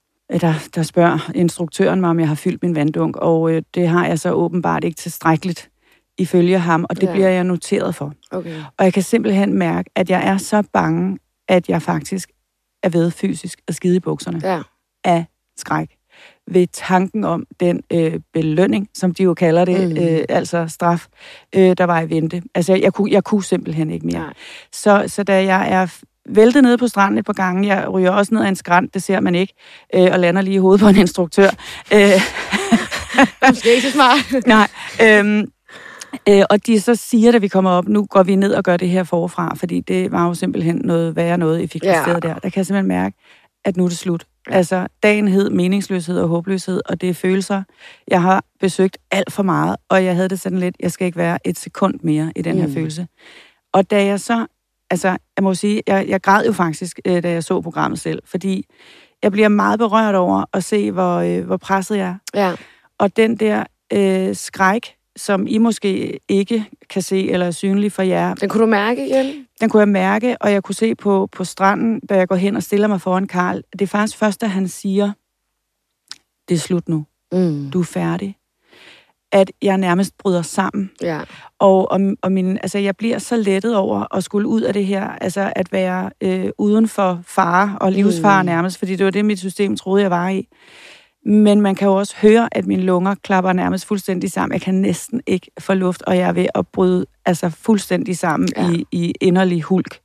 der, 0.42 0.54
der 0.76 0.84
spørger 0.84 1.32
instruktøren 1.36 2.02
mig, 2.02 2.10
om 2.10 2.20
jeg 2.20 2.28
har 2.28 2.36
fyldt 2.36 2.64
min 2.64 2.76
vanddunk, 2.76 3.18
og 3.18 3.52
øh, 3.52 3.62
det 3.76 3.88
har 3.88 4.08
jeg 4.08 4.20
så 4.20 4.32
åbenbart 4.32 4.84
ikke 4.84 4.98
tilstrækkeligt 4.98 5.70
ifølge 6.18 6.60
ham, 6.60 6.86
og 6.90 6.96
det 6.96 7.08
ja. 7.08 7.12
bliver 7.12 7.30
jeg 7.30 7.44
noteret 7.44 7.96
for. 7.96 8.14
Okay. 8.32 8.60
Og 8.78 8.86
jeg 8.86 8.94
kan 8.94 9.04
simpelthen 9.04 9.54
mærke, 9.54 9.90
at 9.96 10.10
jeg 10.10 10.28
er 10.28 10.38
så 10.38 10.64
bange, 10.74 11.18
at 11.48 11.70
jeg 11.70 11.82
faktisk 11.82 12.30
er 12.84 12.90
ved 12.90 13.12
fysisk 13.12 13.62
at 13.68 13.76
skide 13.76 13.96
i 13.96 14.00
bukserne 14.00 14.42
Ja. 14.44 14.62
af 15.04 15.26
skræk 15.58 15.90
ved 16.52 16.68
tanken 16.74 17.24
om 17.24 17.46
den 17.60 17.82
øh, 17.94 18.14
belønning, 18.34 18.88
som 18.94 19.14
de 19.14 19.24
jo 19.24 19.34
kalder 19.34 19.66
det, 19.66 19.90
Mm. 19.90 20.04
øh, 20.04 20.20
altså 20.30 20.66
straf, 20.68 21.06
øh, 21.56 21.76
der 21.78 21.84
var 21.84 22.02
i 22.02 22.10
vente. 22.10 22.42
Altså, 22.56 22.76
jeg 22.76 22.94
kunne, 22.94 23.12
jeg 23.12 23.24
kunne 23.24 23.44
simpelthen 23.44 23.90
ikke 23.90 24.06
mere. 24.06 24.20
Nej. 24.20 24.34
Så, 24.74 25.04
så 25.08 25.24
da 25.24 25.44
jeg 25.46 25.72
er 25.72 25.88
væltet 26.30 26.64
nede 26.64 26.78
på 26.78 26.88
stranden 26.88 27.18
et 27.18 27.26
par 27.26 27.34
gange, 27.34 27.68
jeg 27.76 27.90
ryger 27.90 28.12
også 28.12 28.34
ned 28.34 28.44
ad 28.44 28.48
en 28.50 28.56
skrant, 28.56 28.94
det 28.94 29.04
ser 29.04 29.20
man 29.20 29.36
ikke, 29.36 29.54
øh, 29.96 30.08
og 30.12 30.20
lander 30.20 30.42
lige 30.42 30.56
i 30.56 30.58
hovedet 30.58 30.82
på 30.82 30.88
en 30.88 30.96
instruktør. 30.98 31.50
Øh, 31.94 32.12
Måske 33.50 33.76
ikke 33.76 33.88
så 33.88 33.92
smart. 33.92 34.18
nej, 34.48 34.68
øhm, 35.04 35.46
øh, 36.30 36.44
og 36.50 36.66
de 36.68 36.80
så 36.82 36.96
siger, 36.96 37.32
da 37.32 37.38
vi 37.38 37.48
kommer 37.48 37.72
op, 37.72 37.88
nu 37.88 38.06
går 38.06 38.24
vi 38.24 38.36
ned 38.36 38.54
og 38.54 38.64
gør 38.64 38.78
det 38.78 38.90
her 38.90 39.04
forfra, 39.04 39.56
fordi 39.56 39.80
det 39.82 40.12
var 40.12 40.28
jo 40.28 40.34
simpelthen 40.34 40.82
noget 40.84 41.16
værre 41.16 41.38
noget, 41.38 41.62
I 41.62 41.68
fik 41.68 41.84
Ja. 41.84 42.04
der. 42.06 42.20
Der 42.20 42.40
kan 42.40 42.52
jeg 42.56 42.66
simpelthen 42.66 42.88
mærke, 42.88 43.18
at 43.66 43.78
nu 43.78 43.86
er 43.86 43.90
det 43.90 43.98
slut. 43.98 44.26
Altså, 44.48 44.88
dagen 45.04 45.28
hed 45.28 45.50
meningsløshed 45.50 46.20
og 46.20 46.28
håbløshed, 46.28 46.82
og 46.86 47.02
det 47.02 47.10
er 47.10 47.14
følelser. 47.14 47.64
Jeg 48.08 48.22
har 48.22 48.44
besøgt 48.60 48.98
alt 49.12 49.32
for 49.32 49.44
meget, 49.44 49.76
og 49.90 50.06
jeg 50.06 50.16
havde 50.16 50.30
det 50.30 50.40
sådan 50.40 50.60
lidt, 50.60 50.76
jeg 50.80 50.92
skal 50.92 51.06
ikke 51.06 51.18
være 51.18 51.48
et 51.48 51.60
sekund 51.60 52.00
mere 52.04 52.32
i 52.36 52.42
den 52.42 52.58
her 52.58 52.68
Mm. 52.68 52.74
følelse. 52.74 53.08
Og 53.74 53.92
da 53.92 54.06
jeg 54.06 54.20
så, 54.20 54.46
altså, 54.90 55.08
jeg 55.08 55.44
må 55.44 55.54
sige, 55.54 55.82
jeg, 55.88 56.06
jeg 56.08 56.22
græd 56.22 56.46
jo 56.46 56.52
faktisk, 56.54 57.00
øh, 57.06 57.24
da 57.24 57.32
jeg 57.32 57.44
så 57.44 57.62
programmet 57.62 58.00
selv, 58.00 58.22
fordi 58.26 58.66
jeg 59.24 59.32
bliver 59.32 59.48
meget 59.50 59.80
berørt 59.80 60.16
over 60.16 60.46
at 60.54 60.64
se, 60.64 60.92
hvor, 60.92 61.16
øh, 61.16 61.46
hvor 61.46 61.58
presset 61.58 61.98
jeg 61.98 62.08
er. 62.34 62.46
Ja. 62.48 62.56
Og 63.00 63.18
den 63.18 63.36
der 63.36 63.64
øh, 63.94 64.36
skræk, 64.36 64.96
som 65.18 65.48
I 65.48 65.58
måske 65.58 66.20
ikke 66.30 66.66
kan 66.90 67.02
se 67.02 67.30
eller 67.32 67.46
er 67.46 67.52
synlig 67.52 67.92
for 67.92 68.02
jer, 68.02 68.34
Den 68.34 68.50
kunne 68.50 68.62
du 68.62 68.68
mærke 68.70 69.08
igen? 69.10 69.48
den 69.62 69.70
kunne 69.70 69.80
jeg 69.80 69.90
mærke, 69.90 70.38
og 70.42 70.52
jeg 70.52 70.64
kunne 70.64 70.76
se 70.76 70.96
på, 70.96 71.30
på 71.32 71.44
stranden, 71.44 72.00
da 72.00 72.16
jeg 72.18 72.28
går 72.28 72.36
hen 72.36 72.56
og 72.56 72.64
stiller 72.64 72.88
mig 72.88 73.02
foran 73.02 73.28
Karl. 73.28 73.62
Det 73.72 73.82
er 73.82 73.88
faktisk 73.88 74.18
først, 74.18 74.42
da 74.42 74.46
han 74.46 74.68
siger, 74.68 75.12
det 76.50 76.56
er 76.56 76.60
slut 76.60 76.90
nu, 76.90 77.06
Mm. 77.32 77.70
du 77.72 77.80
er 77.80 77.84
færdig. 77.84 78.38
At 79.32 79.52
jeg 79.62 79.78
nærmest 79.78 80.18
bryder 80.18 80.42
sammen. 80.42 80.92
Ja. 81.02 81.20
Og, 81.60 81.92
og, 81.92 82.00
og 82.22 82.32
min, 82.32 82.58
altså, 82.58 82.78
jeg 82.78 82.96
bliver 82.98 83.20
så 83.20 83.38
lettet 83.38 83.76
over 83.76 84.16
at 84.16 84.24
skulle 84.24 84.48
ud 84.48 84.62
af 84.62 84.74
det 84.74 84.86
her, 84.86 85.04
altså 85.10 85.54
at 85.56 85.72
være 85.72 86.10
øh, 86.22 86.50
uden 86.58 86.88
for 86.88 87.22
fare 87.28 87.78
og 87.82 87.92
livsfare 87.92 88.44
Mm. 88.44 88.46
mm. 88.46 88.52
nærmest, 88.56 88.78
fordi 88.80 88.96
det 88.96 89.06
var 89.06 89.12
det, 89.12 89.26
mit 89.26 89.40
system 89.40 89.76
troede, 89.78 90.02
jeg 90.02 90.12
var 90.12 90.30
i. 90.30 90.48
Men 91.26 91.62
man 91.62 91.76
kan 91.76 91.88
jo 91.88 91.94
også 91.96 92.16
høre, 92.22 92.50
at 92.52 92.66
mine 92.66 92.82
lunger 92.82 93.16
klapper 93.24 93.54
nærmest 93.54 93.86
fuldstændig 93.86 94.32
sammen. 94.32 94.54
Jeg 94.54 94.62
kan 94.62 94.76
næsten 94.76 95.22
ikke 95.28 95.52
få 95.60 95.74
luft, 95.74 96.02
og 96.02 96.18
jeg 96.18 96.28
er 96.30 96.34
ved 96.34 96.46
at 96.56 96.68
bryde 96.68 97.06
altså, 97.26 97.50
fuldstændig 97.50 98.18
sammen 98.18 98.50
Ja. 98.58 98.72
i, 98.72 98.86
i 98.92 99.14
inderlig 99.22 99.62
hulk. 99.62 100.00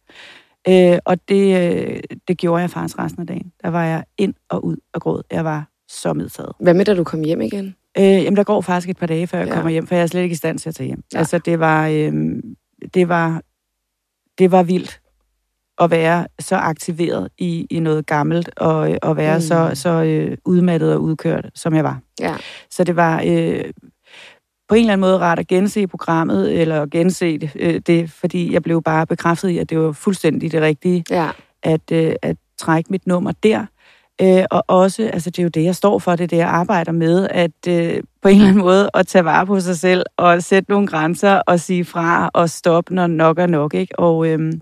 Øh, 0.68 0.98
og 1.04 1.28
det, 1.28 1.72
øh, 1.72 2.00
det 2.28 2.38
gjorde 2.38 2.60
jeg 2.60 2.70
faktisk 2.70 2.98
resten 2.98 3.20
af 3.20 3.26
dagen. 3.26 3.52
Der 3.62 3.68
var 3.70 3.84
jeg 3.84 4.04
ind 4.18 4.34
og 4.48 4.64
ud 4.64 4.76
og 4.94 5.00
gråd. 5.00 5.22
Jeg 5.30 5.44
var 5.44 5.68
så 5.88 6.12
medtaget. 6.12 6.52
Hvad 6.60 6.74
med, 6.74 6.84
da 6.84 6.94
du 6.94 7.04
kom 7.04 7.22
hjem 7.24 7.40
igen? 7.40 7.74
Øh, 7.98 8.04
jamen, 8.04 8.36
der 8.36 8.44
går 8.44 8.60
faktisk 8.60 8.88
et 8.90 8.96
par 8.96 9.06
dage, 9.06 9.26
før 9.26 9.38
jeg 9.38 9.48
Ja. 9.48 9.54
kommer 9.54 9.70
hjem, 9.70 9.86
for 9.86 9.94
jeg 9.94 10.02
er 10.02 10.06
slet 10.06 10.22
ikke 10.22 10.32
i 10.32 10.36
stand 10.36 10.58
til 10.58 10.68
at 10.68 10.74
tage 10.74 10.86
hjem. 10.86 11.02
Ja. 11.12 11.18
Altså, 11.18 11.38
det 11.38 11.60
var, 11.60 11.88
øh, 11.88 12.12
det 12.94 13.08
var, 13.08 13.42
det 14.38 14.50
var 14.50 14.62
vildt 14.62 15.00
at 15.80 15.90
være 15.90 16.26
så 16.38 16.56
aktiveret 16.56 17.28
i, 17.38 17.66
i 17.70 17.80
noget 17.80 18.06
gammelt, 18.06 18.50
og, 18.56 18.98
og 19.02 19.16
være 19.16 19.34
Mm. 19.34 19.36
mm. 19.36 19.40
så, 19.40 19.70
så 19.74 19.88
øh, 19.90 20.36
udmattet 20.44 20.92
og 20.94 21.02
udkørt, 21.02 21.50
som 21.54 21.74
jeg 21.74 21.84
var. 21.84 21.98
Ja. 22.20 22.36
Så 22.70 22.84
det 22.84 22.96
var 22.96 23.22
øh, 23.26 23.64
på 24.68 24.74
en 24.74 24.80
eller 24.80 24.92
anden 24.92 25.00
måde 25.00 25.18
rart 25.18 25.38
at 25.38 25.46
gense 25.48 25.86
programmet, 25.86 26.60
eller 26.60 26.86
gense 26.86 27.38
det, 27.38 27.50
øh, 27.56 27.80
det, 27.86 28.10
fordi 28.10 28.52
jeg 28.52 28.62
blev 28.62 28.82
bare 28.82 29.06
bekræftet 29.06 29.48
i, 29.48 29.58
at 29.58 29.70
det 29.70 29.78
var 29.78 29.92
fuldstændig 29.92 30.52
det 30.52 30.62
rigtige 30.62 31.04
Ja. 31.10 31.28
at, 31.62 31.92
øh, 31.92 32.12
at 32.22 32.36
trække 32.58 32.90
mit 32.92 33.06
nummer 33.06 33.32
der. 33.42 33.66
Øh, 34.22 34.44
og 34.50 34.64
også, 34.68 35.10
altså 35.12 35.30
det 35.30 35.38
er 35.38 35.42
jo 35.42 35.48
det, 35.48 35.64
jeg 35.64 35.74
står 35.76 35.98
for, 35.98 36.16
det 36.16 36.24
er 36.24 36.28
det, 36.28 36.36
jeg 36.36 36.48
arbejder 36.48 36.92
med, 36.92 37.28
at 37.30 37.50
øh, 37.68 38.02
på 38.22 38.28
en 38.28 38.34
eller 38.34 38.48
anden 38.48 38.62
måde 38.62 38.90
at 38.94 39.06
tage 39.06 39.24
vare 39.24 39.46
på 39.46 39.60
sig 39.60 39.78
selv, 39.78 40.02
og 40.16 40.42
sætte 40.42 40.70
nogle 40.70 40.86
grænser, 40.86 41.42
og 41.46 41.60
sige 41.60 41.84
fra, 41.84 42.30
og 42.34 42.50
stoppe, 42.50 42.94
når 42.94 43.06
nok 43.06 43.38
er 43.38 43.46
nok, 43.46 43.74
ikke? 43.74 43.98
Og, 43.98 44.26
øh, 44.28 44.52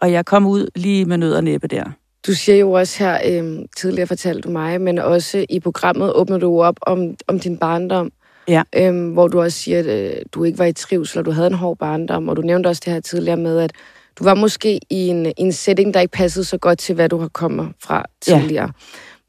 og 0.00 0.12
jeg 0.12 0.24
kom 0.24 0.46
ud 0.46 0.68
lige 0.74 1.04
med 1.04 1.18
nød 1.18 1.34
og 1.34 1.44
næppe 1.44 1.66
der. 1.68 1.84
Du 2.26 2.34
siger 2.34 2.56
jo 2.58 2.72
også 2.72 3.04
her, 3.04 3.18
øhm, 3.38 3.66
tidligere 3.76 4.06
fortalte 4.06 4.40
du 4.40 4.50
mig, 4.50 4.80
men 4.80 4.98
også 4.98 5.46
i 5.48 5.60
programmet 5.60 6.12
åbner 6.12 6.38
du 6.38 6.62
op 6.62 6.76
om, 6.82 7.14
om 7.28 7.40
din 7.40 7.56
barndom. 7.58 8.10
Ja. 8.48 8.62
Øhm, 8.76 9.08
hvor 9.12 9.28
du 9.28 9.40
også 9.40 9.58
siger, 9.58 9.78
at 9.78 9.86
øh, 9.86 10.22
du 10.32 10.44
ikke 10.44 10.58
var 10.58 10.64
i 10.64 10.72
trivsel, 10.72 11.18
og 11.18 11.24
du 11.24 11.30
havde 11.30 11.46
en 11.46 11.54
hård 11.54 11.78
barndom. 11.78 12.28
Og 12.28 12.36
du 12.36 12.42
nævnte 12.42 12.66
også 12.68 12.82
det 12.84 12.92
her 12.92 13.00
tidligere 13.00 13.36
med, 13.36 13.58
at 13.60 13.72
du 14.18 14.24
var 14.24 14.34
måske 14.34 14.80
i 14.90 15.08
en, 15.08 15.26
i 15.26 15.32
en 15.36 15.52
setting, 15.52 15.94
der 15.94 16.00
ikke 16.00 16.12
passede 16.12 16.44
så 16.44 16.58
godt 16.58 16.78
til, 16.78 16.94
hvad 16.94 17.08
du 17.08 17.18
har 17.18 17.28
kommet 17.28 17.68
fra 17.82 18.04
Ja. 18.28 18.38
tidligere. 18.40 18.66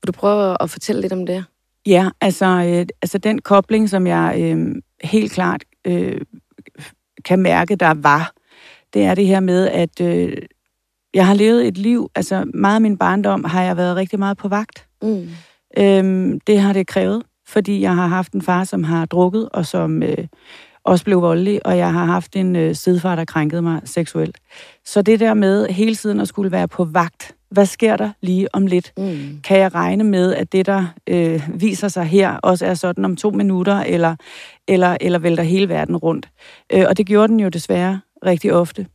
Vil 0.01 0.07
du 0.07 0.11
prøve 0.11 0.57
at 0.63 0.69
fortælle 0.69 1.01
lidt 1.01 1.13
om 1.13 1.25
det? 1.25 1.45
Ja, 1.85 2.09
altså, 2.21 2.45
øh, 2.45 2.85
altså 3.01 3.17
den 3.17 3.41
kobling, 3.41 3.89
som 3.89 4.07
jeg 4.07 4.35
øh, 4.39 4.75
helt 5.03 5.31
klart 5.31 5.63
øh, 5.87 6.21
kan 7.25 7.39
mærke, 7.39 7.75
der 7.75 7.93
var, 7.93 8.31
det 8.95 9.03
er 9.03 9.15
det 9.15 9.27
her 9.27 9.39
med, 9.39 9.67
at 9.67 10.01
øh, 10.01 10.37
jeg 11.13 11.27
har 11.27 11.33
levet 11.33 11.67
et 11.67 11.77
liv, 11.77 12.11
altså 12.15 12.45
meget 12.53 12.75
af 12.75 12.81
min 12.81 12.97
barndom 12.97 13.43
har 13.43 13.63
jeg 13.63 13.77
været 13.77 13.95
rigtig 13.95 14.19
meget 14.19 14.37
på 14.37 14.47
vagt. 14.47 14.87
Mm. 15.01 15.27
Øhm, 15.77 16.39
det 16.39 16.59
har 16.59 16.73
det 16.73 16.87
krævet, 16.87 17.23
fordi 17.47 17.81
jeg 17.81 17.95
har 17.95 18.07
haft 18.07 18.33
en 18.33 18.41
far, 18.41 18.63
som 18.63 18.83
har 18.83 19.05
drukket, 19.05 19.49
og 19.49 19.65
som 19.65 20.03
øh, 20.03 20.27
også 20.83 21.05
blev 21.05 21.21
voldelig, 21.21 21.65
og 21.65 21.77
jeg 21.77 21.93
har 21.93 22.05
haft 22.05 22.35
en 22.35 22.55
øh, 22.55 22.75
stedfar, 22.75 23.15
der 23.15 23.25
krænkede 23.25 23.61
mig 23.61 23.81
seksuelt. 23.85 24.37
Så 24.85 25.01
det 25.01 25.19
der 25.19 25.33
med 25.33 25.67
hele 25.67 25.95
tiden 25.95 26.19
at 26.19 26.27
skulle 26.27 26.51
være 26.51 26.67
på 26.67 26.83
vagt, 26.83 27.35
hvad 27.51 27.65
sker 27.65 27.97
der 27.97 28.11
lige 28.21 28.55
om 28.55 28.67
lidt? 28.67 28.93
Mm. 28.97 29.39
Kan 29.43 29.59
jeg 29.59 29.75
regne 29.75 30.03
med, 30.03 30.33
at 30.33 30.51
det, 30.51 30.65
der 30.65 30.85
øh, 31.07 31.49
viser 31.53 31.87
sig 31.87 32.05
her, 32.05 32.37
også 32.37 32.65
er 32.65 32.73
sådan 32.73 33.05
om 33.05 33.15
to 33.15 33.29
minutter, 33.29 33.75
eller, 33.75 34.15
eller, 34.67 34.97
eller 35.01 35.19
vælter 35.19 35.43
hele 35.43 35.69
verden 35.69 35.97
rundt? 35.97 36.29
Øh, 36.73 36.85
og 36.89 36.97
det 36.97 37.05
gjorde 37.05 37.27
den 37.27 37.39
jo 37.39 37.49
desværre 37.49 37.99
rigtig 38.25 38.53
ofte. 38.53 38.87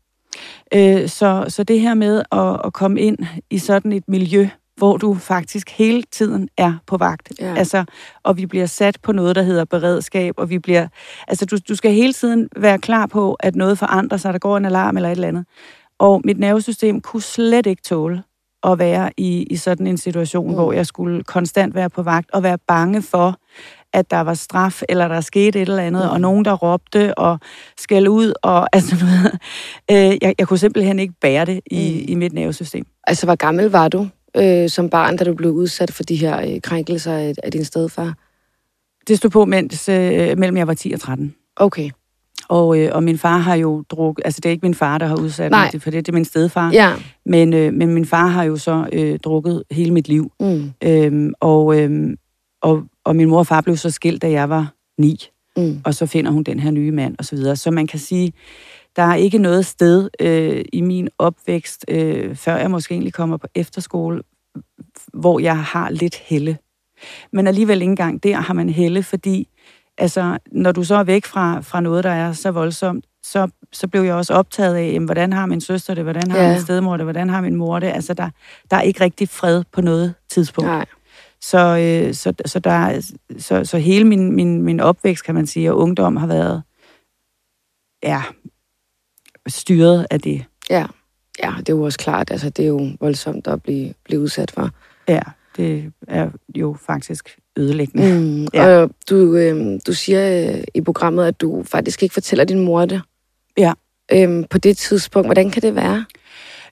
Øh, 0.75 1.09
så, 1.09 1.45
så 1.49 1.65
det 1.65 1.81
her 1.81 1.95
med 1.95 2.23
at, 2.33 2.61
at 2.65 2.73
komme 2.73 3.00
ind 3.00 3.19
i 3.50 3.59
sådan 3.59 3.93
et 3.93 4.05
miljø, 4.09 4.49
hvor 4.77 4.97
du 4.97 5.15
faktisk 5.15 5.71
hele 5.71 6.03
tiden 6.03 6.49
er 6.57 6.75
på 6.87 6.97
vagt. 6.97 7.33
Ja. 7.41 7.55
Altså, 7.55 7.85
og 8.23 8.37
vi 8.37 8.47
bliver 8.47 8.67
sat 8.67 8.99
på 9.03 9.12
noget, 9.12 9.37
der 9.37 9.43
hedder 9.43 9.65
beredskab, 9.65 10.35
og 10.37 10.50
vi 10.50 10.59
bliver... 10.59 10.89
Altså, 11.29 11.47
du, 11.47 11.57
du 11.69 11.75
skal 11.75 11.93
hele 11.93 12.12
tiden 12.12 12.49
være 12.57 12.79
klar 12.79 13.07
på, 13.07 13.37
at 13.41 13.57
noget 13.57 13.79
forandrer 13.79 14.19
sig, 14.19 14.33
der 14.33 14.39
går 14.39 14.57
en 14.57 14.65
alarm 14.65 14.97
eller 14.97 15.09
et 15.09 15.15
eller 15.15 15.29
andet. 15.29 15.45
Og 15.99 16.21
mit 16.25 16.39
nervesystem 16.39 17.00
kunne 17.00 17.23
slet 17.23 17.67
ikke 17.67 17.83
tåle 17.83 18.23
at 18.62 18.79
være 18.79 19.11
i, 19.17 19.43
i 19.43 19.57
sådan 19.57 19.87
en 19.87 19.99
situation, 19.99 20.49
mm. 20.49 20.55
hvor 20.55 20.73
jeg 20.73 20.87
skulle 20.87 21.25
konstant 21.25 21.75
være 21.75 21.91
på 21.91 22.03
vagt 22.03 22.31
og 22.31 22.43
være 22.43 22.59
bange 22.59 23.03
for, 23.03 23.39
at 23.92 24.11
der 24.11 24.20
var 24.20 24.35
straf, 24.35 24.82
eller 24.88 25.09
der 25.09 25.20
skete 25.20 25.62
et 25.62 25.68
eller 25.68 25.82
andet, 25.82 26.04
mm. 26.04 26.11
og 26.11 26.20
nogen, 26.20 26.44
der 26.44 26.52
råbte 26.52 27.18
og 27.18 27.38
skældte 27.78 28.11
ud, 28.11 28.32
og 28.42 28.68
altså, 28.76 28.97
ved, 28.97 29.30
øh, 29.90 30.18
jeg, 30.23 30.35
jeg 30.38 30.49
kunne 30.49 30.59
simpelthen 30.59 30.99
ikke 30.99 31.14
bære 31.20 31.44
det 31.44 31.61
i, 31.70 32.04
mm. 32.06 32.12
i 32.12 32.14
mit 32.14 32.32
nervesystem. 32.32 32.87
Altså, 33.06 33.26
hvor 33.26 33.35
gammel 33.35 33.66
var 33.70 33.88
du 33.88 34.09
øh, 34.37 34.68
som 34.68 34.90
barn, 34.90 35.16
da 35.16 35.25
du 35.25 35.35
blev 35.35 35.50
udsat 35.50 35.92
for 35.92 36.02
de 36.02 36.16
her 36.16 36.54
øh, 36.54 36.61
krænkelser 36.61 37.12
af, 37.12 37.35
af 37.42 37.52
din 37.52 37.64
stedfar? 37.64 38.14
Det 39.09 39.16
stod 39.16 39.30
på, 39.30 39.44
mens 39.44 39.88
øh, 39.88 40.38
mellem 40.38 40.56
jeg 40.56 40.66
var 40.66 40.75
10 40.75 40.92
og 40.92 41.00
13. 41.00 41.35
Okay. 41.56 41.90
Og, 42.49 42.78
øh, 42.78 42.90
og 42.92 43.02
min 43.02 43.18
far 43.18 43.38
har 43.38 43.54
jo 43.54 43.85
drukket, 43.90 44.25
altså 44.25 44.40
det 44.40 44.49
er 44.49 44.50
ikke 44.50 44.66
min 44.66 44.75
far, 44.75 44.99
der 44.99 45.06
har 45.06 45.16
udsat 45.16 45.50
Nej. 45.50 45.70
mig, 45.73 45.82
for 45.82 45.90
det, 45.90 46.06
det 46.06 46.12
er 46.12 46.16
min 46.16 46.25
stedfar. 46.25 46.70
Ja. 46.73 46.92
Men, 47.26 47.52
øh, 47.52 47.73
men 47.73 47.94
min 47.94 48.06
far 48.06 48.26
har 48.26 48.44
jo 48.44 48.56
så 48.56 48.87
øh, 48.92 49.18
drukket 49.18 49.62
hele 49.70 49.90
mit 49.90 50.09
liv. 50.09 50.32
Mm. 50.40 50.73
Øhm, 50.85 51.32
og, 51.40 51.80
øhm, 51.80 52.16
og, 52.62 52.82
og 53.04 53.16
min 53.16 53.28
mor 53.28 53.38
og 53.38 53.47
far 53.47 53.61
blev 53.61 53.76
så 53.76 53.90
skilt, 53.90 54.23
da 54.23 54.30
jeg 54.30 54.49
var 54.49 54.75
ni. 54.99 55.16
Mm. 55.57 55.80
Og 55.85 55.95
så 55.95 56.07
finder 56.07 56.30
hun 56.30 56.42
den 56.42 56.61
her 56.61 56.71
nye 56.71 56.90
mand, 56.92 57.14
og 57.19 57.25
så 57.25 57.37
videre. 57.37 57.57
Så 57.57 57.71
man 57.71 57.87
kan 57.87 57.99
sige, 57.99 58.33
der 58.97 59.02
er 59.02 59.14
ikke 59.14 59.38
noget 59.38 59.66
sted 59.66 60.11
øh, 60.21 60.64
i 60.73 60.80
min 60.80 61.09
opvækst, 61.19 61.85
øh, 61.88 62.37
før 62.37 62.57
jeg 62.57 62.71
måske 62.71 62.92
egentlig 62.92 63.12
kommer 63.12 63.37
på 63.37 63.47
efterskole, 63.54 64.23
hvor 65.12 65.40
jeg 65.40 65.59
har 65.64 65.90
lidt 65.90 66.16
helle. 66.16 66.59
Men 67.33 67.47
alligevel 67.47 67.83
ikke 67.83 67.90
engang 67.90 68.23
der 68.23 68.37
har 68.37 68.54
man 68.54 68.69
helle, 68.71 69.02
fordi 69.02 69.49
altså, 69.99 70.38
når 70.52 70.73
du 70.73 70.85
så 70.85 70.95
er 70.95 71.04
væk 71.04 71.25
fra, 71.25 71.61
fra 71.61 71.80
noget, 71.80 72.04
der 72.04 72.11
er 72.11 72.33
så 72.33 72.50
voldsomt, 72.50 73.04
så, 73.23 73.49
så 73.73 73.88
blev 73.88 74.02
jeg 74.02 74.14
også 74.14 74.35
optaget 74.35 74.75
af, 74.75 74.92
jamen, 74.92 75.07
hvordan 75.07 75.33
har 75.33 75.47
min 75.47 75.61
søster 75.61 75.95
det, 75.95 76.04
hvordan 76.04 76.30
har 76.30 76.38
Ja. 76.38 76.52
min 76.52 76.61
stedmor 76.61 76.97
det, 76.97 77.07
hvordan 77.07 77.28
har 77.28 77.40
min 77.40 77.57
mor 77.57 77.78
det. 77.78 77.87
Altså, 77.87 78.14
der, 78.14 78.30
der 78.71 78.76
er 78.76 78.80
ikke 78.80 79.00
rigtig 79.00 79.28
fred 79.28 79.64
på 79.73 79.80
noget 79.80 80.14
tidspunkt. 80.30 80.69
Nej. 80.69 80.87
Så, 81.42 81.59
øh, 81.59 82.14
så, 82.14 82.32
så, 82.47 82.59
der, 82.59 82.70
er- 82.70 83.11
så, 83.38 83.64
så 83.64 83.78
hele 83.78 84.04
min, 84.04 84.32
min, 84.32 84.62
min 84.62 84.80
opvækst, 84.80 85.25
kan 85.25 85.35
man 85.35 85.47
sige, 85.47 85.73
og 85.73 85.78
ungdom 85.78 86.16
har 86.16 86.26
været 86.26 86.62
ja, 88.02 88.23
styret 89.49 90.06
af 90.11 90.20
det. 90.20 90.44
Ja. 90.70 90.87
Ja, 91.42 91.54
det 91.59 91.68
er 91.68 91.73
jo 91.76 91.82
også 91.82 91.99
klart. 91.99 92.30
Altså, 92.30 92.50
det 92.50 92.62
er 92.64 92.68
jo 92.68 92.88
voldsomt 93.00 93.47
at 93.47 93.62
blive, 93.62 93.94
blive 94.04 94.20
udsat 94.20 94.50
for. 94.50 94.70
Ja, 95.09 95.20
det 95.56 95.92
er 96.09 96.30
jo 96.56 96.76
faktisk 96.87 97.38
ødelæggende. 97.56 98.20
Mm. 98.20 98.47
Ja. 98.54 98.76
Og 98.82 98.90
du, 99.11 99.37
øh, 99.37 99.80
du 99.87 99.92
siger 99.92 100.50
øh, 100.56 100.64
i 100.75 100.80
programmet, 100.80 101.26
at 101.26 101.40
du 101.40 101.62
faktisk 101.66 102.02
ikke 102.02 102.12
fortæller 102.12 102.44
din 102.44 102.61
mor 102.61 102.85
det. 102.85 103.02
Ja. 103.59 103.73
Øhm, 104.12 104.44
på 104.50 104.59
det 104.59 104.76
tidspunkt. 104.76 105.26
Hvordan 105.28 105.50
kan 105.50 105.62
det 105.62 105.75
være? 105.75 106.04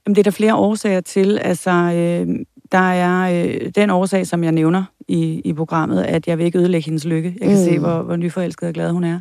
Jamen, 0.06 0.14
det 0.14 0.18
er 0.18 0.22
der 0.22 0.30
flere 0.30 0.54
årsager 0.56 1.00
til. 1.00 1.38
Altså, 1.38 1.70
øh, 1.70 2.44
der 2.72 2.78
er 2.92 3.44
øh, 3.46 3.70
den 3.74 3.90
årsag, 3.90 4.26
som 4.26 4.44
jeg 4.44 4.52
nævner 4.52 4.84
i, 5.08 5.40
i 5.44 5.52
programmet, 5.52 6.02
at 6.02 6.26
jeg 6.28 6.38
vil 6.38 6.46
ikke 6.46 6.58
ødelægge 6.58 6.84
hendes 6.84 7.04
lykke. 7.04 7.28
Jeg 7.40 7.48
kan 7.48 7.58
Mm. 7.58 7.64
se, 7.64 7.78
hvor, 7.78 8.02
hvor 8.02 8.16
nyforelsket 8.16 8.68
og 8.68 8.74
glad 8.74 8.90
hun 8.92 9.04
er. 9.04 9.20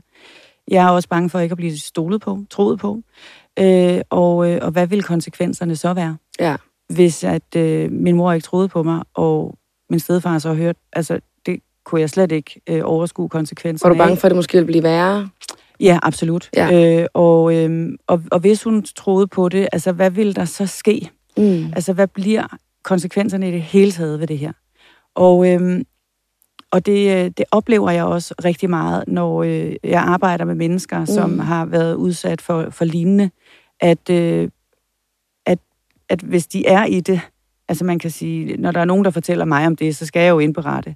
Jeg 0.68 0.86
er 0.86 0.90
også 0.90 1.10
bange 1.10 1.30
for 1.30 1.40
ikke 1.40 1.54
at 1.54 1.58
blive 1.58 1.78
stolet 1.78 2.22
på, 2.22 2.40
troet 2.50 2.80
på. 2.80 3.02
Øh, 3.60 4.02
og, 4.10 4.52
øh, 4.52 4.60
og 4.62 4.72
hvad 4.72 4.88
vil 4.88 5.04
konsekvenserne 5.04 5.76
så 5.76 5.94
være? 5.94 6.18
Ja. 6.40 6.56
hvis 6.90 7.24
at 7.24 7.56
øh, 7.56 7.92
min 7.92 8.16
mor 8.16 8.32
ikke 8.34 8.46
troede 8.46 8.68
på 8.68 8.84
mig, 8.84 9.04
og 9.14 9.58
min 9.90 10.00
stedfar 10.00 10.38
så 10.40 10.54
hørt, 10.54 10.76
altså 10.94 11.20
det 11.46 11.60
kunne 11.86 12.02
jeg 12.02 12.10
slet 12.10 12.32
ikke 12.32 12.62
øh, 12.70 12.82
overskue 12.84 13.24
Var 13.24 13.28
konsekvenserne 13.28 13.94
du 13.94 13.98
bange 13.98 14.12
af. 14.12 14.18
for, 14.18 14.26
at 14.28 14.30
det 14.32 14.36
måske 14.36 14.54
ville 14.58 14.66
blive 14.66 14.84
værre? 14.84 15.30
Ja, 15.80 16.00
absolut. 16.04 16.50
Ja. 16.56 17.00
Øh, 17.02 17.08
og, 17.14 17.56
øh, 17.56 17.90
og, 18.08 18.22
og 18.32 18.40
hvis 18.40 18.64
hun 18.64 18.84
troede 18.96 19.28
på 19.28 19.50
det, 19.50 19.68
altså 19.72 19.92
hvad 19.92 20.12
vil 20.12 20.36
der 20.36 20.46
så 20.46 20.66
ske? 20.66 21.10
Mm. 21.38 21.66
Altså 21.76 21.94
hvad 21.94 22.08
bliver 22.08 22.58
konsekvenserne 22.88 23.50
i 23.50 23.52
det 23.52 23.62
hele 23.62 23.92
taget 23.92 24.20
ved 24.20 24.28
det 24.28 24.38
her? 24.38 24.52
Og, 25.16 25.50
øh, 25.54 25.82
og 26.72 26.86
det, 26.86 27.16
øh, 27.26 27.32
det 27.38 27.44
oplever 27.52 27.92
jeg 27.92 28.04
også 28.06 28.34
rigtig 28.46 28.70
meget, 28.70 29.04
når 29.08 29.44
øh, 29.44 29.76
jeg 29.84 30.02
arbejder 30.02 30.46
med 30.46 30.56
mennesker, 30.56 31.06
som 31.06 31.30
Mm. 31.30 31.40
har 31.40 31.66
været 31.66 31.96
udsat 31.96 32.42
for, 32.42 32.70
for 32.70 32.86
lignende, 32.86 33.30
at, 33.80 34.10
øh, 34.10 34.50
at, 35.46 35.60
at 36.10 36.22
hvis 36.22 36.48
de 36.48 36.66
er 36.68 36.86
i 36.86 37.00
det, 37.00 37.22
altså 37.70 37.86
man 37.86 38.00
kan 38.00 38.12
sige, 38.12 38.58
når 38.58 38.72
der 38.72 38.80
er 38.82 38.86
nogen, 38.86 39.06
der 39.06 39.12
fortæller 39.12 39.46
mig 39.46 39.68
om 39.68 39.76
det, 39.76 39.96
så 39.96 40.06
skal 40.06 40.20
jeg 40.22 40.30
jo 40.30 40.40
indberette. 40.40 40.96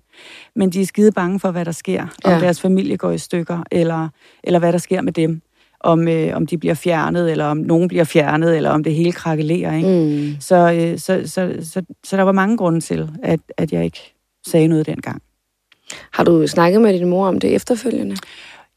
Men 0.55 0.69
de 0.69 0.81
er 0.81 0.85
skide 0.85 1.11
bange 1.11 1.39
for, 1.39 1.51
hvad 1.51 1.65
der 1.65 1.71
sker, 1.71 2.01
om 2.23 2.31
Ja. 2.31 2.39
deres 2.39 2.61
familie 2.61 2.97
går 2.97 3.11
i 3.11 3.17
stykker, 3.17 3.63
eller, 3.71 4.09
eller 4.43 4.59
hvad 4.59 4.71
der 4.73 4.77
sker 4.79 5.01
med 5.01 5.13
dem. 5.13 5.41
Om, 5.83 6.07
øh, 6.07 6.35
om 6.35 6.47
de 6.47 6.57
bliver 6.57 6.73
fjernet, 6.73 7.31
eller 7.31 7.45
om 7.45 7.57
nogen 7.57 7.87
bliver 7.87 8.03
fjernet, 8.03 8.55
eller 8.57 8.69
om 8.69 8.83
det 8.83 8.95
hele 8.95 9.11
krakelerer. 9.11 9.75
Ikke? 9.75 9.89
Mm. 10.33 10.35
Så, 10.39 10.55
øh, 10.73 10.99
så, 10.99 11.21
så, 11.25 11.53
så, 11.61 11.81
så 12.03 12.17
der 12.17 12.23
var 12.23 12.31
mange 12.31 12.57
grunde 12.57 12.79
til, 12.79 13.09
at, 13.23 13.39
at 13.57 13.73
jeg 13.73 13.85
ikke 13.85 14.13
sagde 14.47 14.67
noget 14.67 14.85
dengang. 14.85 15.21
Har 16.13 16.23
du 16.23 16.47
snakket 16.47 16.81
med 16.81 16.93
din 16.99 17.09
mor 17.09 17.27
om 17.27 17.39
det 17.39 17.55
efterfølgende? 17.55 18.15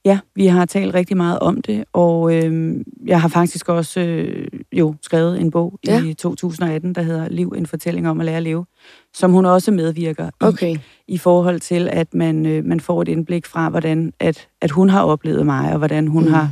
Ja, 0.04 0.18
vi 0.34 0.46
har 0.46 0.64
talt 0.64 0.94
rigtig 0.94 1.16
meget 1.16 1.38
om 1.38 1.62
det, 1.62 1.84
og 1.92 2.34
øh, 2.34 2.76
jeg 3.06 3.20
har 3.20 3.28
faktisk 3.28 3.68
også 3.68 4.00
øh, 4.00 4.48
jo 4.72 4.94
skrevet 5.02 5.40
en 5.40 5.50
bog 5.50 5.78
Ja. 5.86 6.02
i 6.04 6.14
2018, 6.14 6.92
der 6.94 7.02
hedder 7.02 7.28
Liv, 7.28 7.54
en 7.56 7.66
fortælling 7.66 8.08
om 8.08 8.20
at 8.20 8.26
lære 8.26 8.36
at 8.36 8.42
leve, 8.42 8.66
som 9.14 9.32
hun 9.32 9.46
også 9.46 9.70
medvirker 9.70 10.26
i, 10.26 10.30
Okay. 10.40 10.76
i 11.08 11.18
forhold 11.18 11.60
til, 11.60 11.88
at 11.92 12.14
man, 12.14 12.46
øh, 12.46 12.64
man 12.64 12.80
får 12.80 13.02
et 13.02 13.08
indblik 13.08 13.46
fra, 13.46 13.68
hvordan 13.68 14.12
at, 14.20 14.48
at 14.60 14.70
hun 14.70 14.88
har 14.90 15.02
oplevet 15.02 15.46
mig, 15.46 15.72
og 15.72 15.78
hvordan 15.78 16.06
hun 16.06 16.24
mm. 16.24 16.30
har, 16.32 16.50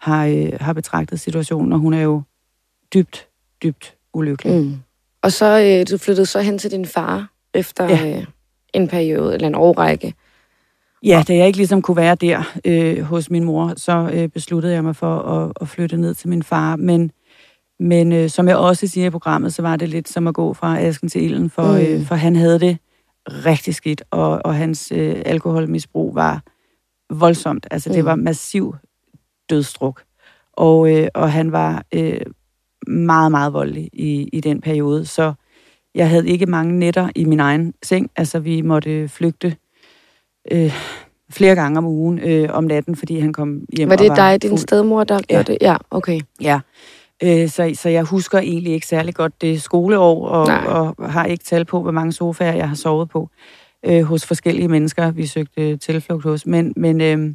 har, 0.00 0.26
øh, 0.26 0.52
har 0.60 0.72
betragtet 0.72 1.20
situationen, 1.20 1.72
og 1.72 1.78
hun 1.78 1.94
er 1.94 2.02
jo 2.02 2.22
dybt, 2.94 3.28
dybt 3.62 3.94
ulykkelig. 4.14 4.62
Mm. 4.64 4.74
Og 5.22 5.32
så 5.32 5.60
øh, 5.60 5.86
du 5.90 5.98
flyttede 5.98 6.26
så 6.26 6.40
hen 6.40 6.58
til 6.58 6.70
din 6.70 6.86
far 6.86 7.30
efter 7.54 7.84
Ja. 7.84 8.16
øh, 8.18 8.24
en 8.74 8.88
periode 8.88 9.34
eller 9.34 9.48
en 9.48 9.54
årrække. 9.54 10.14
Ja, 11.02 11.24
da 11.28 11.34
jeg 11.36 11.46
ikke 11.46 11.56
ligesom 11.56 11.82
kunne 11.82 11.96
være 11.96 12.14
der 12.14 12.42
øh, 12.64 13.00
hos 13.02 13.30
min 13.30 13.44
mor, 13.44 13.72
så 13.76 14.10
øh, 14.12 14.28
besluttede 14.28 14.72
jeg 14.74 14.84
mig 14.84 14.96
for 14.96 15.18
at, 15.18 15.52
at 15.60 15.68
flytte 15.68 15.96
ned 15.96 16.14
til 16.14 16.28
min 16.28 16.42
far. 16.42 16.76
Men, 16.76 17.10
men 17.80 18.12
øh, 18.12 18.30
som 18.30 18.48
jeg 18.48 18.56
også 18.56 18.86
siger 18.86 19.06
i 19.06 19.10
programmet, 19.10 19.54
så 19.54 19.62
var 19.62 19.76
det 19.76 19.88
lidt 19.88 20.08
som 20.08 20.26
at 20.26 20.34
gå 20.34 20.52
fra 20.54 20.78
asken 20.80 21.08
til 21.08 21.22
ilden, 21.24 21.50
for, 21.50 21.62
Mm. 21.62 21.78
mm. 21.78 21.78
øh, 21.78 22.06
for 22.06 22.14
han 22.14 22.36
havde 22.36 22.60
det 22.60 22.78
rigtig 23.28 23.74
skidt, 23.74 24.02
og, 24.10 24.40
og 24.44 24.54
hans 24.54 24.92
øh, 24.94 25.22
alkoholmisbrug 25.26 26.14
var 26.14 26.42
voldsomt. 27.10 27.66
Altså 27.70 27.88
det 27.92 27.98
Mm. 27.98 28.04
var 28.04 28.14
massiv 28.14 28.74
dødstruk. 29.50 30.02
Og, 30.52 30.92
øh, 30.96 31.08
og 31.14 31.32
han 31.32 31.52
var 31.52 31.84
øh, 31.94 32.20
meget, 32.86 33.30
meget 33.30 33.52
voldelig 33.52 33.90
i, 33.92 34.28
i 34.32 34.40
den 34.40 34.60
periode, 34.60 35.06
så 35.06 35.32
jeg 35.94 36.08
havde 36.08 36.28
ikke 36.28 36.46
mange 36.46 36.78
nætter 36.78 37.08
i 37.14 37.24
min 37.24 37.40
egen 37.40 37.74
seng. 37.82 38.10
Altså 38.16 38.38
vi 38.38 38.62
måtte 38.62 39.08
flygte 39.08 39.56
øh, 40.52 40.72
flere 41.30 41.54
gange 41.54 41.78
om 41.78 41.86
ugen 41.86 42.18
øh, 42.18 42.48
om 42.52 42.64
natten, 42.64 42.96
fordi 42.96 43.18
han 43.18 43.32
kom 43.32 43.60
hjem 43.76 43.88
Var 43.88 43.94
og 43.94 43.98
det 43.98 44.08
var 44.08 44.14
dig, 44.16 44.42
din 44.42 44.50
fuld. 44.50 44.58
stedmor, 44.58 45.04
der 45.04 45.14
Ja. 45.14 45.20
gjorde 45.34 45.52
det? 45.52 45.58
Ja, 45.60 45.76
okay. 45.90 46.20
Ja. 46.40 46.60
Øh, 47.22 47.48
så, 47.48 47.72
så 47.74 47.88
jeg 47.88 48.02
husker 48.02 48.38
egentlig 48.38 48.72
ikke 48.72 48.86
særlig 48.86 49.14
godt 49.14 49.40
det 49.42 49.62
skoleår, 49.62 50.26
og, 50.28 50.46
Nej. 50.46 50.64
og 50.66 51.12
har 51.12 51.24
ikke 51.24 51.44
tal 51.44 51.64
på, 51.64 51.82
hvor 51.82 51.90
mange 51.90 52.12
sofaer 52.12 52.54
jeg 52.54 52.68
har 52.68 52.76
sovet 52.76 53.08
på 53.08 53.30
øh, 53.86 54.02
hos 54.02 54.26
forskellige 54.26 54.68
mennesker, 54.68 55.10
vi 55.10 55.26
søgte 55.26 55.76
tilflugt 55.76 56.22
hos. 56.24 56.46
Men, 56.46 56.72
men 56.76 57.00
øh, 57.00 57.34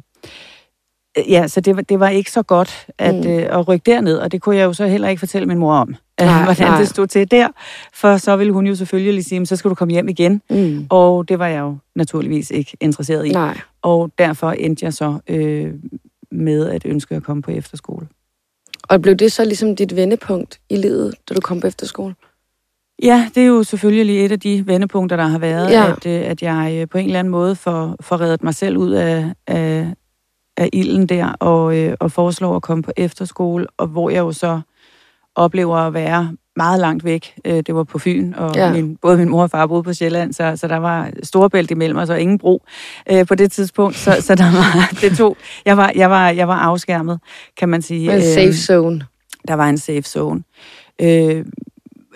ja, 1.16 1.48
så 1.48 1.60
det 1.60 1.76
var, 1.76 1.82
det 1.82 2.00
var 2.00 2.08
ikke 2.08 2.30
så 2.30 2.42
godt 2.42 2.86
at, 2.98 3.14
Mm. 3.14 3.30
øh, 3.30 3.58
at 3.58 3.68
rykke 3.68 3.82
derned, 3.90 4.16
og 4.18 4.32
det 4.32 4.42
kunne 4.42 4.56
jeg 4.56 4.64
jo 4.64 4.72
så 4.72 4.86
heller 4.86 5.08
ikke 5.08 5.20
fortælle 5.20 5.46
min 5.48 5.58
mor 5.58 5.74
om, 5.74 5.88
Nej, 6.20 6.44
hvordan 6.44 6.66
nej. 6.66 6.78
det 6.78 6.88
stod 6.88 7.06
til 7.06 7.30
der. 7.30 7.48
For 7.94 8.16
så 8.16 8.36
ville 8.36 8.52
hun 8.52 8.66
jo 8.66 8.74
selvfølgelig 8.74 9.24
sige, 9.24 9.40
"Men 9.40 9.46
så 9.46 9.56
skal 9.56 9.68
du 9.70 9.74
komme 9.74 9.92
hjem 9.92 10.08
igen. 10.08 10.42
Mm. 10.50 10.86
Og 10.90 11.28
det 11.28 11.38
var 11.38 11.46
jeg 11.46 11.60
jo 11.60 11.76
naturligvis 11.96 12.50
ikke 12.50 12.76
interesseret 12.80 13.26
i. 13.26 13.30
Nej. 13.30 13.58
Og 13.82 14.10
derfor 14.18 14.50
endte 14.50 14.84
jeg 14.84 14.92
så 14.94 15.18
øh, 15.28 15.72
med 16.32 16.68
at 16.68 16.82
ønske 16.84 17.14
at 17.14 17.22
komme 17.22 17.42
på 17.42 17.50
efterskole. 17.50 18.06
Og 18.88 19.02
blev 19.02 19.14
det 19.14 19.32
så 19.32 19.44
ligesom 19.44 19.76
dit 19.76 19.96
vendepunkt 19.96 20.60
i 20.70 20.76
livet, 20.76 21.14
da 21.28 21.34
du 21.34 21.40
kom 21.40 21.60
på 21.60 21.66
efterskole? 21.66 22.14
Ja, 23.02 23.30
det 23.34 23.42
er 23.42 23.46
jo 23.46 23.62
selvfølgelig 23.62 24.24
et 24.24 24.32
af 24.32 24.40
de 24.40 24.66
vendepunkter, 24.66 25.16
der 25.16 25.24
har 25.26 25.38
været, 25.38 25.70
Ja. 25.70 25.84
ja. 25.84 25.92
at, 25.92 26.06
øh, 26.06 26.30
at 26.30 26.42
jeg 26.42 26.78
øh, 26.80 26.88
på 26.88 26.98
en 26.98 27.04
eller 27.06 27.18
anden 27.18 27.30
måde 27.30 27.56
får, 27.56 27.96
får 28.00 28.20
reddet 28.20 28.42
mig 28.42 28.54
selv 28.54 28.76
ud 28.76 28.90
af, 28.90 29.24
af, 29.46 29.86
af 30.62 30.68
ilden 30.72 31.06
der, 31.06 31.32
og, 31.32 31.78
øh, 31.78 31.94
og 32.00 32.12
foreslår 32.12 32.56
at 32.56 32.62
komme 32.62 32.82
på 32.82 32.92
efterskole, 32.96 33.66
og 33.76 33.86
hvor 33.86 34.10
jeg 34.10 34.18
jo 34.20 34.32
så 34.32 34.60
oplever 35.34 35.76
at 35.76 35.94
være 35.94 36.36
meget 36.56 36.80
langt 36.80 37.04
væk. 37.04 37.34
Øh, 37.44 37.54
Det 37.66 37.74
var 37.74 37.84
på 37.84 37.98
Fyn, 37.98 38.32
og 38.34 38.54
Ja. 38.54 38.72
min, 38.72 38.96
både 38.96 39.16
min 39.18 39.28
mor 39.28 39.42
og 39.42 39.50
far 39.50 39.66
boede 39.66 39.82
på 39.82 39.92
Sjælland, 39.92 40.32
så, 40.32 40.52
så 40.56 40.68
der 40.68 40.76
var 40.76 41.10
storebælt 41.22 41.70
imellem 41.70 41.98
os, 41.98 42.10
og 42.10 42.20
ingen 42.20 42.38
bro 42.38 42.62
øh, 43.12 43.26
på 43.26 43.34
det 43.34 43.52
tidspunkt. 43.52 43.96
Så, 43.96 44.16
så 44.20 44.34
der 44.34 44.44
var, 44.52 44.88
det 45.08 45.16
tog, 45.18 45.36
jeg, 45.64 45.76
var, 45.76 45.92
jeg, 45.96 46.10
var, 46.10 46.28
jeg 46.30 46.48
var 46.48 46.56
afskærmet, 46.58 47.20
kan 47.56 47.68
man 47.68 47.82
sige. 47.82 48.04
En 48.04 48.10
Øhm, 48.10 48.22
safe 48.22 48.52
zone. 48.52 49.02
der 49.48 49.54
var 49.54 49.68
en 49.68 49.78
safe 49.78 50.02
zone. 50.02 50.42
Øh, 51.02 51.44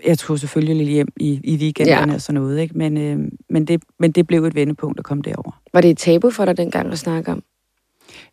jeg 0.07 0.19
tog 0.19 0.39
selvfølgelig 0.39 0.77
lidt 0.77 0.89
hjem 0.89 1.09
i, 1.17 1.41
i 1.45 1.57
weekenderne 1.57 2.13
Ja. 2.13 2.15
og 2.15 2.21
sådan 2.21 2.41
noget, 2.41 2.61
ikke? 2.61 2.79
Men, 2.79 2.97
øh, 2.97 3.19
men, 3.51 3.65
det, 3.65 3.83
men 4.01 4.13
det 4.13 4.27
blev 4.27 4.45
et 4.45 4.55
vendepunkt 4.55 4.99
at 4.99 5.05
komme 5.05 5.23
derover. 5.23 5.61
Var 5.73 5.81
det 5.81 5.91
et 5.91 5.99
tabu 5.99 6.31
for 6.31 6.45
dig 6.45 6.57
dengang 6.57 6.93
at 6.93 6.99
snakke 6.99 7.33
om? 7.33 7.43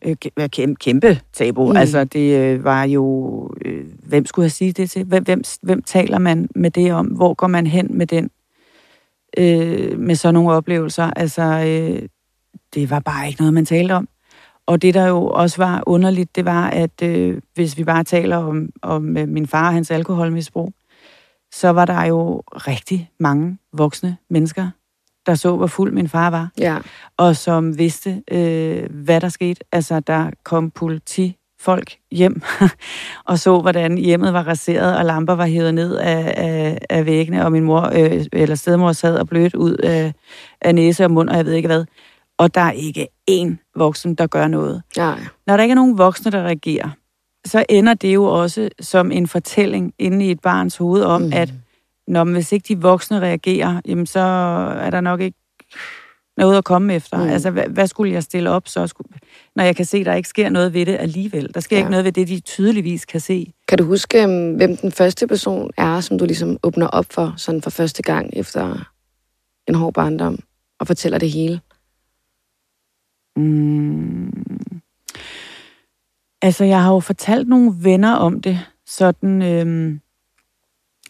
Øh, 0.04 0.16
kæ- 0.24 0.46
kæmpe, 0.46 0.76
kæmpe 0.78 1.20
tabu. 1.32 1.70
Mm. 1.70 1.76
Altså, 1.76 2.04
det 2.04 2.38
øh, 2.38 2.64
var 2.64 2.84
jo... 2.84 3.50
Øh, 3.64 3.84
hvem 4.06 4.26
skulle 4.26 4.44
jeg 4.44 4.52
sige 4.52 4.72
det 4.72 4.90
til? 4.90 5.04
Hvem, 5.04 5.24
hvem, 5.24 5.42
hvem 5.62 5.82
taler 5.82 6.18
man 6.18 6.48
med 6.54 6.70
det 6.70 6.92
om? 6.92 7.06
Hvor 7.06 7.34
går 7.34 7.46
man 7.46 7.66
hen 7.66 7.98
med 7.98 8.06
den? 8.06 8.30
Øh, 9.38 9.98
med 9.98 10.14
sådan 10.14 10.34
nogle 10.34 10.52
oplevelser. 10.52 11.10
Altså, 11.16 11.42
øh, 11.42 12.08
det 12.74 12.90
var 12.90 13.00
bare 13.00 13.26
ikke 13.28 13.40
noget, 13.40 13.54
man 13.54 13.66
talte 13.66 13.92
om. 13.92 14.08
Og 14.66 14.82
det, 14.82 14.94
der 14.94 15.06
jo 15.06 15.26
også 15.26 15.56
var 15.56 15.82
underligt, 15.86 16.36
det 16.36 16.44
var, 16.44 16.68
at 16.68 17.02
øh, 17.02 17.40
hvis 17.54 17.78
vi 17.78 17.84
bare 17.84 18.04
taler 18.04 18.36
om, 18.36 18.70
om 18.82 19.16
øh, 19.16 19.28
min 19.28 19.46
far 19.46 19.66
og 19.66 19.74
hans 19.74 19.90
alkoholmisbrug, 19.90 20.72
så 21.52 21.70
var 21.70 21.84
der 21.84 22.04
jo 22.04 22.42
rigtig 22.48 23.10
mange 23.20 23.58
voksne 23.72 24.16
mennesker, 24.30 24.70
der 25.26 25.34
så, 25.34 25.56
hvor 25.56 25.66
fuld 25.66 25.92
min 25.92 26.08
far 26.08 26.30
var 26.30 26.48
Ja. 26.58 26.76
og 27.16 27.36
som 27.36 27.78
vidste, 27.78 28.22
øh, 28.30 28.82
hvad 28.90 29.20
der 29.20 29.28
skete. 29.28 29.60
Altså, 29.72 30.00
der 30.00 30.30
kom 30.44 30.70
politifolk 30.70 31.92
hjem 32.12 32.42
og 33.28 33.38
så, 33.38 33.60
hvordan 33.60 33.98
hjemmet 33.98 34.32
var 34.32 34.42
raseret, 34.42 34.96
og 34.98 35.04
lamper 35.04 35.32
var 35.34 35.46
hævet 35.46 35.74
ned 35.74 35.96
af, 35.96 36.34
af, 36.36 36.78
af 36.90 37.06
væggene, 37.06 37.44
og 37.44 37.52
min 37.52 37.64
mor, 37.64 37.90
øh, 37.94 38.24
eller 38.32 38.54
stedmor 38.56 38.92
sad 38.92 39.16
og 39.18 39.28
blødt 39.28 39.54
ud 39.54 39.74
af, 39.76 40.12
af 40.60 40.74
næse 40.74 41.04
og 41.04 41.10
mund, 41.10 41.28
og 41.28 41.36
jeg 41.36 41.46
ved 41.46 41.52
ikke 41.52 41.68
hvad. 41.68 41.84
Og 42.38 42.54
der 42.54 42.60
er 42.60 42.70
ikke 42.72 43.08
én 43.30 43.70
voksen, 43.76 44.14
der 44.14 44.26
gør 44.26 44.48
noget. 44.48 44.82
Nej. 44.96 45.18
Når 45.46 45.56
der 45.56 45.62
ikke 45.64 45.72
er 45.72 45.76
nogen 45.76 45.98
voksne, 45.98 46.30
der 46.32 46.42
reagerer, 46.42 46.88
så 47.46 47.64
ender 47.68 47.94
det 47.94 48.14
jo 48.14 48.24
også 48.24 48.68
som 48.80 49.12
en 49.12 49.26
fortælling 49.26 49.92
inde 49.98 50.26
i 50.26 50.30
et 50.30 50.40
barns 50.40 50.76
hoved 50.76 51.02
om, 51.02 51.20
Mm. 51.22 51.26
mm. 51.26 51.32
At 52.06 52.12
når, 52.12 52.24
hvis 52.24 52.52
ikke 52.52 52.74
de 52.74 52.80
voksne 52.80 53.20
reagerer, 53.20 53.80
jamen 53.86 54.06
så 54.06 54.20
er 54.80 54.90
der 54.90 55.00
nok 55.00 55.20
ikke 55.20 55.38
noget 56.36 56.58
at 56.58 56.64
komme 56.64 56.94
efter. 56.94 57.16
Mm. 57.24 57.28
Altså, 57.30 57.50
hvad, 57.50 57.64
hvad 57.68 57.86
skulle 57.86 58.12
jeg 58.12 58.22
stille 58.22 58.50
op, 58.50 58.68
så 58.68 58.86
skulle, 58.86 59.08
når 59.56 59.64
jeg 59.64 59.76
kan 59.76 59.84
se, 59.84 59.98
at 59.98 60.06
der 60.06 60.14
ikke 60.14 60.28
sker 60.28 60.48
noget 60.48 60.74
ved 60.74 60.86
det 60.86 60.96
alligevel? 61.00 61.54
Der 61.54 61.60
sker 61.60 61.76
Ja. 61.76 61.80
ja. 61.80 61.84
ikke 61.84 61.90
noget 61.90 62.04
ved 62.04 62.12
det, 62.12 62.28
de 62.28 62.40
tydeligvis 62.40 63.04
kan 63.04 63.20
se. 63.20 63.52
Kan 63.68 63.78
du 63.78 63.84
huske, 63.84 64.22
øhm, 64.22 64.54
hvem 64.54 64.76
den 64.76 64.92
første 64.92 65.26
person 65.26 65.70
er, 65.76 66.00
som 66.00 66.18
du 66.18 66.24
ligesom 66.24 66.58
åbner 66.62 66.86
op 66.86 67.06
for, 67.10 67.34
sådan 67.36 67.62
for 67.62 67.70
første 67.70 68.02
gang 68.02 68.30
efter 68.32 68.90
en 69.68 69.74
hård 69.74 69.94
barndom, 69.94 70.38
og 70.80 70.86
fortæller 70.86 71.18
det 71.18 71.30
hele? 71.30 71.60
Mm. 73.36 74.70
Altså, 76.42 76.64
jeg 76.64 76.82
har 76.82 76.92
jo 76.92 77.00
fortalt 77.00 77.48
nogle 77.48 77.74
venner 77.80 78.14
om 78.14 78.40
det, 78.42 78.58
sådan, 78.86 79.42
øhm, 79.42 80.00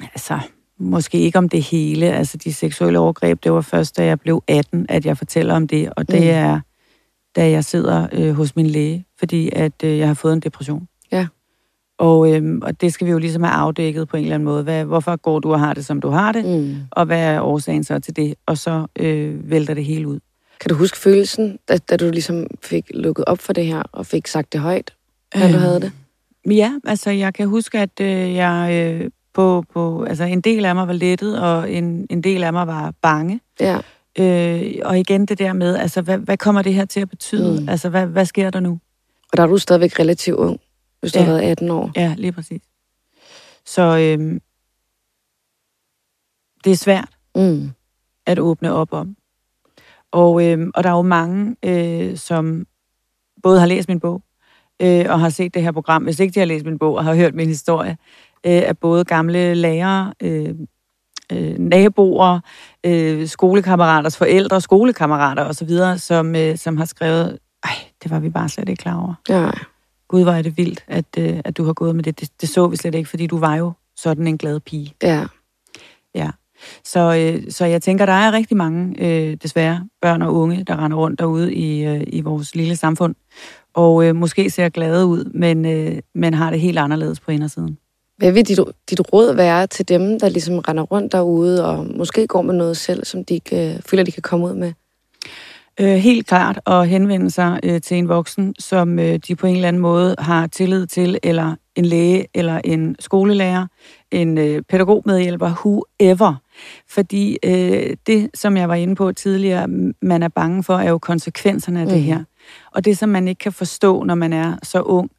altså, 0.01 0.41
måske 0.79 1.19
ikke 1.19 1.39
om 1.39 1.49
det 1.49 1.63
hele, 1.63 2.07
altså 2.13 2.37
de 2.37 2.53
seksuelle 2.53 2.99
overgreb, 2.99 3.45
det 3.45 3.53
var 3.53 3.61
først, 3.61 3.97
da 3.97 4.05
jeg 4.05 4.21
blev 4.21 4.43
18, 4.49 4.87
at 4.89 5.07
jeg 5.07 5.19
fortæller 5.19 5.55
om 5.55 5.69
det, 5.69 5.91
og 5.97 6.09
det 6.11 6.21
Mm. 6.21 6.29
er, 6.29 6.61
da 7.37 7.51
jeg 7.51 7.65
sidder 7.65 8.07
øh, 8.13 8.33
hos 8.35 8.57
min 8.57 8.67
læge, 8.67 9.05
fordi 9.19 9.51
at 9.53 9.73
øh, 9.85 9.99
jeg 9.99 10.07
har 10.07 10.15
fået 10.15 10.33
en 10.33 10.41
depression. 10.41 10.89
Ja. 11.13 11.27
Og, 11.99 12.35
øhm, 12.35 12.61
og 12.63 12.81
det 12.81 12.93
skal 12.93 13.07
vi 13.07 13.13
jo 13.13 13.19
ligesom 13.19 13.43
have 13.43 13.55
afdækket 13.55 14.09
på 14.09 14.17
en 14.17 14.23
eller 14.23 14.35
anden 14.35 14.45
måde. 14.45 14.63
Hvad, 14.63 14.85
hvorfor 14.85 15.17
går 15.17 15.39
du 15.39 15.53
og 15.53 15.61
har 15.61 15.75
det, 15.75 15.87
som 15.87 16.01
du 16.01 16.09
har 16.09 16.33
det, 16.33 16.45
Mm. 16.45 16.77
og 16.91 17.07
hvad 17.07 17.21
er 17.21 17.41
årsagen 17.41 17.85
så 17.85 17.99
til 17.99 18.17
det? 18.17 18.35
Og 18.47 18.59
så 18.59 18.87
øh, 18.99 19.51
vælter 19.51 19.75
det 19.75 19.85
hele 19.85 20.09
ud. 20.09 20.19
Kan 20.61 20.69
du 20.69 20.75
huske 20.75 20.99
følelsen, 20.99 21.59
da, 21.69 21.77
da 21.79 21.97
du 21.97 22.11
ligesom 22.11 22.47
fik 22.63 22.85
lukket 22.95 23.25
op 23.25 23.39
for 23.39 23.53
det 23.53 23.67
her, 23.67 23.83
og 23.93 24.07
fik 24.07 24.27
sagt 24.27 24.53
det 24.53 24.61
højt, 24.61 24.95
når 25.35 25.49
du 25.49 25.59
havde 25.59 25.81
det? 25.81 25.93
Ja, 26.51 26.73
altså 26.85 27.11
jeg 27.11 27.35
kan 27.35 27.49
huske, 27.49 27.79
at 27.79 28.01
øh, 28.01 28.35
jeg 28.35 28.71
øh, 29.03 29.11
på, 29.35 29.65
på, 29.73 30.05
altså 30.05 30.25
en 30.25 30.41
del 30.41 30.65
af 30.65 30.75
mig 30.75 30.87
var 30.87 30.93
lettet, 30.93 31.41
og 31.43 31.73
en, 31.73 32.07
en 32.11 32.23
del 32.23 32.45
af 32.45 32.53
mig 32.53 32.67
var 32.67 32.95
bange. 33.03 33.41
Ja. 33.61 33.79
Øh, 34.19 34.73
og 34.85 34.99
igen 34.99 35.27
det 35.27 35.39
der 35.39 35.53
med, 35.53 35.77
altså 35.77 36.03
hvad, 36.03 36.19
hvad 36.19 36.37
kommer 36.37 36.63
det 36.63 36.75
her 36.75 36.85
til 36.85 37.01
at 37.01 37.09
betyde? 37.11 37.61
Mm. 37.61 37.69
Altså 37.69 37.89
hvad, 37.89 38.07
hvad 38.07 38.25
sker 38.27 38.51
der 38.51 38.61
nu? 38.61 38.81
Og 39.33 39.37
der 39.37 39.43
er 39.43 39.47
du 39.47 39.59
stadigvæk 39.59 39.99
relativt 39.99 40.37
ung, 40.37 40.61
hvis 41.01 41.13
du 41.13 41.19
Ja. 41.19 41.25
har 41.25 41.33
været 41.33 41.51
18 41.51 41.71
år. 41.71 41.91
Ja, 41.97 42.15
lige 42.19 42.33
præcis. 42.33 42.63
Så 43.67 43.83
øh, 43.83 44.41
det 46.65 46.73
er 46.73 46.77
svært 46.77 47.09
Mm. 47.37 47.71
at 48.27 48.39
åbne 48.39 48.73
op 48.73 48.93
om. 48.93 49.17
Og, 50.13 50.45
øh, 50.47 50.67
og 50.75 50.85
der 50.85 50.91
er 50.91 50.95
jo 50.97 51.03
mange, 51.03 51.57
øh, 51.65 52.17
som 52.17 52.67
både 53.43 53.61
har 53.61 53.67
læst 53.67 53.89
min 53.89 54.01
bog, 54.01 54.23
øh, 54.83 55.05
og 55.09 55.21
har 55.21 55.29
set 55.29 55.55
det 55.55 55.63
her 55.63 55.73
program, 55.73 56.05
hvis 56.05 56.21
ikke 56.21 56.35
de 56.35 56.39
har 56.39 56.47
læst 56.47 56.65
min 56.65 56.79
bog 56.79 56.95
og 56.95 57.05
har 57.05 57.15
hørt 57.15 57.35
min 57.35 57.49
historie, 57.49 57.97
øh, 58.47 58.63
af 58.67 58.79
både 58.79 59.05
gamle 59.05 59.55
lærere, 59.55 60.15
øh, 60.23 60.55
øh, 61.33 61.59
naboer, 61.59 62.41
øh, 62.87 63.29
skolekammeraters 63.29 64.17
forældre, 64.17 64.61
skolekammerater 64.61 65.45
osv., 65.45 65.99
som, 65.99 66.37
øh, 66.37 66.59
som 66.59 66.77
har 66.77 66.85
skrevet, 66.85 67.39
ej, 67.65 67.75
det 68.03 68.11
var 68.11 68.19
vi 68.19 68.31
bare 68.31 68.49
slet 68.49 68.69
ikke 68.69 68.81
klar 68.81 69.01
over. 69.03 69.15
Ja. 69.29 69.51
Gud, 70.09 70.23
hvor 70.23 70.33
er 70.33 70.43
det 70.43 70.57
vildt, 70.57 70.85
at, 70.89 71.05
øh, 71.19 71.41
at 71.45 71.57
du 71.57 71.65
har 71.65 71.73
gået 71.73 71.97
med 71.97 72.05
det. 72.05 72.21
det. 72.21 72.31
Det 72.41 72.49
så 72.49 72.67
vi 72.67 72.77
slet 72.77 72.95
ikke, 72.95 73.11
fordi 73.11 73.27
du 73.27 73.39
var 73.39 73.57
jo 73.57 73.73
sådan 73.97 74.27
en 74.27 74.39
glad 74.39 74.61
pige. 74.61 74.95
Ja. 75.03 75.27
Ja. 76.15 76.31
Så, 76.85 77.15
øh, 77.17 77.53
så 77.53 77.65
jeg 77.65 77.83
tænker, 77.83 78.07
der 78.07 78.13
er 78.13 78.33
rigtig 78.33 78.57
mange, 78.57 78.95
øh, 78.99 79.37
desværre, 79.43 79.89
børn 80.03 80.23
og 80.23 80.35
unge, 80.35 80.65
der 80.65 80.85
render 80.85 80.97
rundt 80.97 81.21
derude 81.21 81.55
i, 81.55 81.85
øh, 81.85 82.05
i 82.07 82.21
vores 82.21 82.55
lille 82.55 82.77
samfund, 82.77 83.15
og 83.75 84.07
øh, 84.07 84.17
måske 84.17 84.51
ser 84.51 84.69
glade 84.69 85.07
ud, 85.07 85.25
men, 85.25 85.67
øh, 85.67 85.99
men 86.15 86.35
har 86.35 86.51
det 86.51 86.61
helt 86.61 86.79
anderledes 86.79 87.21
på 87.21 87.31
indersiden. 87.31 87.79
Hvad 88.25 88.33
vil 88.33 88.49
dit, 88.49 88.59
dit 88.91 89.13
råd 89.13 89.35
være 89.35 89.67
til 89.67 89.89
dem, 89.89 90.21
der 90.21 90.29
ligesom 90.29 90.59
render 90.59 90.83
rundt 90.83 91.13
derude, 91.13 91.67
og 91.67 91.87
måske 91.97 92.27
går 92.27 92.43
med 92.43 92.55
noget 92.55 92.77
selv, 92.77 93.05
som 93.05 93.25
de 93.25 93.35
ikke, 93.35 93.81
føler, 93.87 94.03
de 94.03 94.13
kan 94.13 94.23
komme 94.23 94.47
ud 94.47 94.55
med? 94.55 94.73
Øh, 95.81 95.97
helt 95.97 96.27
klart 96.27 96.61
at 96.67 96.89
henvende 96.89 97.31
sig 97.31 97.61
øh, 97.63 97.81
til 97.81 97.97
en 97.97 98.09
voksen, 98.09 98.55
som 98.59 98.99
øh, 98.99 99.19
de 99.29 99.37
på 99.37 99.47
en 99.47 99.55
eller 99.55 99.69
anden 99.69 99.83
måde 99.83 100.15
har 100.19 100.47
tillid 100.47 100.87
til, 100.87 101.19
eller 101.23 101.55
en 101.77 101.85
læge, 101.85 102.27
eller 102.35 102.61
en 102.65 102.97
skolelærer, 102.99 103.67
en 104.11 104.39
øh, 104.39 104.63
pædagogmedhjælper, 104.63 105.53
whoever. 105.65 106.35
Fordi 106.89 107.39
øh, 107.45 107.97
det, 108.07 108.31
som 108.35 108.57
jeg 108.57 108.69
var 108.69 108.75
inde 108.75 108.95
på 108.95 109.13
tidligere, 109.13 109.69
man 110.03 110.23
er 110.23 110.29
bange 110.29 110.63
for, 110.63 110.75
er 110.75 110.91
jo 110.91 110.99
konsekvenserne 110.99 111.81
af 111.81 111.87
mm. 111.87 111.93
det 111.93 112.03
her. 112.03 112.25
Og 112.73 112.85
det, 112.85 112.99
som 112.99 113.09
man 113.09 113.29
ikke 113.29 113.39
kan 113.39 113.53
forstå, 113.53 114.03
når 114.03 114.15
man 114.15 114.33
er 114.33 114.57
så 114.63 114.81
ung, 114.81 115.11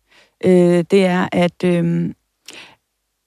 øh, 0.46 0.84
det 0.92 1.06
er, 1.06 1.28
at, 1.32 1.64
øh, 1.64 2.12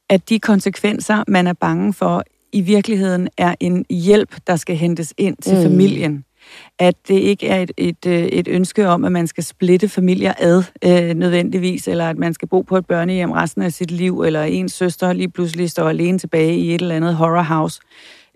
at 0.09 0.29
de 0.29 0.39
konsekvenser, 0.39 1.25
man 1.29 1.47
er 1.47 1.53
bange 1.53 1.93
for, 1.93 2.25
i 2.53 2.61
virkeligheden 2.61 3.29
er 3.37 3.55
en 3.61 3.85
hjælp, 3.91 4.37
der 4.47 4.57
skal 4.57 4.77
hentes 4.77 5.15
ind 5.19 5.37
til 5.37 5.57
Mm. 5.57 5.63
familien 5.63 6.25
at 6.79 6.95
det 7.09 7.15
ikke 7.15 7.49
er 7.49 7.61
et, 7.63 7.73
et, 7.77 8.07
øh, 8.07 8.23
et 8.23 8.49
ønske 8.49 8.89
om, 8.89 9.05
at 9.05 9.13
man 9.13 9.27
skal 9.27 9.45
splitte 9.45 9.89
familier 9.89 10.33
ad 10.39 10.63
øh, 10.85 11.15
nødvendigvis, 11.15 11.89
eller 11.89 12.11
at 12.11 12.19
man 12.19 12.35
skal 12.35 12.49
bo 12.49 12.63
på 12.63 12.77
et 12.77 12.87
børnehjem 12.87 13.31
resten 13.31 13.63
af 13.63 13.73
sit 13.73 13.91
liv, 13.91 14.21
eller 14.23 14.43
ens 14.43 14.73
søster 14.73 15.13
lige 15.13 15.31
pludselig 15.31 15.71
står 15.71 15.89
alene 15.89 16.19
tilbage 16.19 16.57
i 16.59 16.75
et 16.75 16.81
eller 16.81 16.95
andet 16.97 17.15
horror 17.15 17.43
house. 17.43 17.81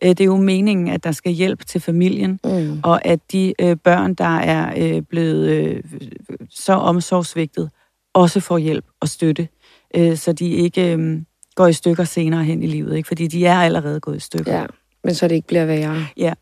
Øh, 0.04 0.08
det 0.08 0.20
er 0.20 0.24
jo 0.24 0.36
meningen, 0.36 0.88
at 0.88 1.04
der 1.04 1.12
skal 1.12 1.32
hjælp 1.32 1.66
til 1.66 1.80
familien, 1.80 2.40
Mm. 2.44 2.80
og 2.84 3.04
at 3.06 3.20
de 3.32 3.54
øh, 3.60 3.76
børn, 3.76 4.14
der 4.14 4.36
er 4.38 4.74
øh, 4.96 5.02
blevet 5.02 5.48
øh, 5.50 5.82
så 6.50 6.72
omsorgsvigtet, 6.72 7.70
også 8.14 8.40
får 8.40 8.58
hjælp 8.58 8.84
og 9.00 9.08
støtte, 9.08 9.48
øh, 9.96 10.16
så 10.16 10.32
de 10.32 10.48
ikke 10.50 10.92
øh, 10.96 11.18
går 11.54 11.66
i 11.66 11.72
stykker 11.72 12.04
senere 12.04 12.44
hen 12.44 12.62
i 12.62 12.66
livet, 12.66 12.96
ikke? 12.96 13.06
fordi 13.06 13.26
de 13.26 13.46
er 13.46 13.60
allerede 13.60 14.00
gået 14.00 14.16
i 14.16 14.20
stykker. 14.20 14.54
Ja, 14.54 14.66
men 15.04 15.14
så 15.14 15.28
det 15.28 15.34
ikke 15.34 15.46
bliver 15.46 15.64
værre. 15.64 16.06
Ja. 16.16 16.32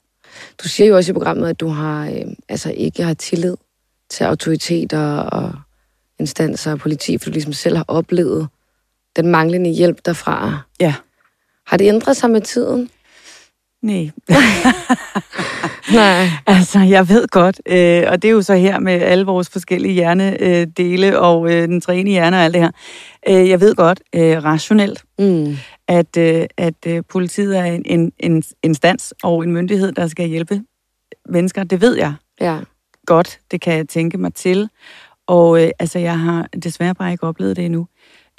Du 0.63 0.69
siger 0.69 0.87
jo 0.87 0.97
også 0.97 1.13
i 1.13 1.15
programmet, 1.15 1.49
at 1.49 1.61
du 1.61 1.69
har, 1.69 2.07
øh, 2.07 2.33
altså 2.49 2.73
ikke 2.73 3.03
har 3.03 3.15
tillid 3.15 3.57
til 4.11 4.25
autoriteter 4.25 5.17
og 5.17 5.53
instanser 6.21 6.73
og 6.73 6.79
politi, 6.79 7.19
for 7.19 7.25
du 7.25 7.31
ligesom 7.31 7.53
selv 7.53 7.77
har 7.77 7.85
oplevet 7.89 8.49
den 9.17 9.27
manglende 9.27 9.71
hjælp 9.71 10.01
derfra. 10.05 10.61
Ja. 10.81 10.95
Har 11.67 11.77
det 11.77 11.89
ændret 11.89 12.17
sig 12.17 12.31
med 12.31 12.41
tiden? 12.41 12.91
Nej. 13.83 14.11
Nej. 15.95 16.27
Altså, 16.47 16.79
jeg 16.79 17.09
ved 17.09 17.29
godt, 17.29 17.61
øh, 17.67 18.03
og 18.09 18.23
det 18.23 18.29
er 18.29 18.33
jo 18.33 18.43
så 18.43 18.55
her 18.55 18.79
med 18.79 18.93
alle 18.93 19.25
vores 19.27 19.49
forskellige 19.51 19.95
hjernedele 19.95 21.19
og 21.19 21.53
øh, 21.53 21.69
den 21.69 21.81
træne 21.81 22.11
hjerne 22.11 22.37
og 22.37 22.43
alt 22.43 22.55
det 22.55 22.63
her. 22.63 22.71
Øh, 23.29 23.49
jeg 23.49 23.61
ved 23.61 23.75
godt, 23.75 24.01
øh, 24.15 24.45
rationelt, 24.45 25.05
Mm. 25.19 25.57
at, 25.89 26.17
øh, 26.17 26.47
at 26.57 26.75
øh, 26.87 27.03
politiet 27.09 27.59
er 27.59 27.65
en, 27.65 27.83
en, 27.87 28.13
en 28.19 28.43
instans 28.63 29.15
og 29.23 29.45
en 29.45 29.53
myndighed, 29.53 29.93
der 29.93 30.07
skal 30.09 30.29
hjælpe 30.29 30.63
mennesker. 31.29 31.65
Det 31.65 31.81
ved 31.81 31.97
jeg 31.97 32.15
Ja. 32.41 32.59
godt, 33.07 33.39
det 33.51 33.61
kan 33.61 33.75
jeg 33.77 33.89
tænke 33.89 34.19
mig 34.19 34.35
til. 34.35 34.69
Og 35.27 35.63
øh, 35.65 35.71
altså, 35.79 35.99
jeg 35.99 36.19
har 36.21 36.49
desværre 36.63 36.95
bare 36.95 37.13
ikke 37.13 37.25
oplevet 37.27 37.57
det 37.57 37.65
endnu 37.65 37.87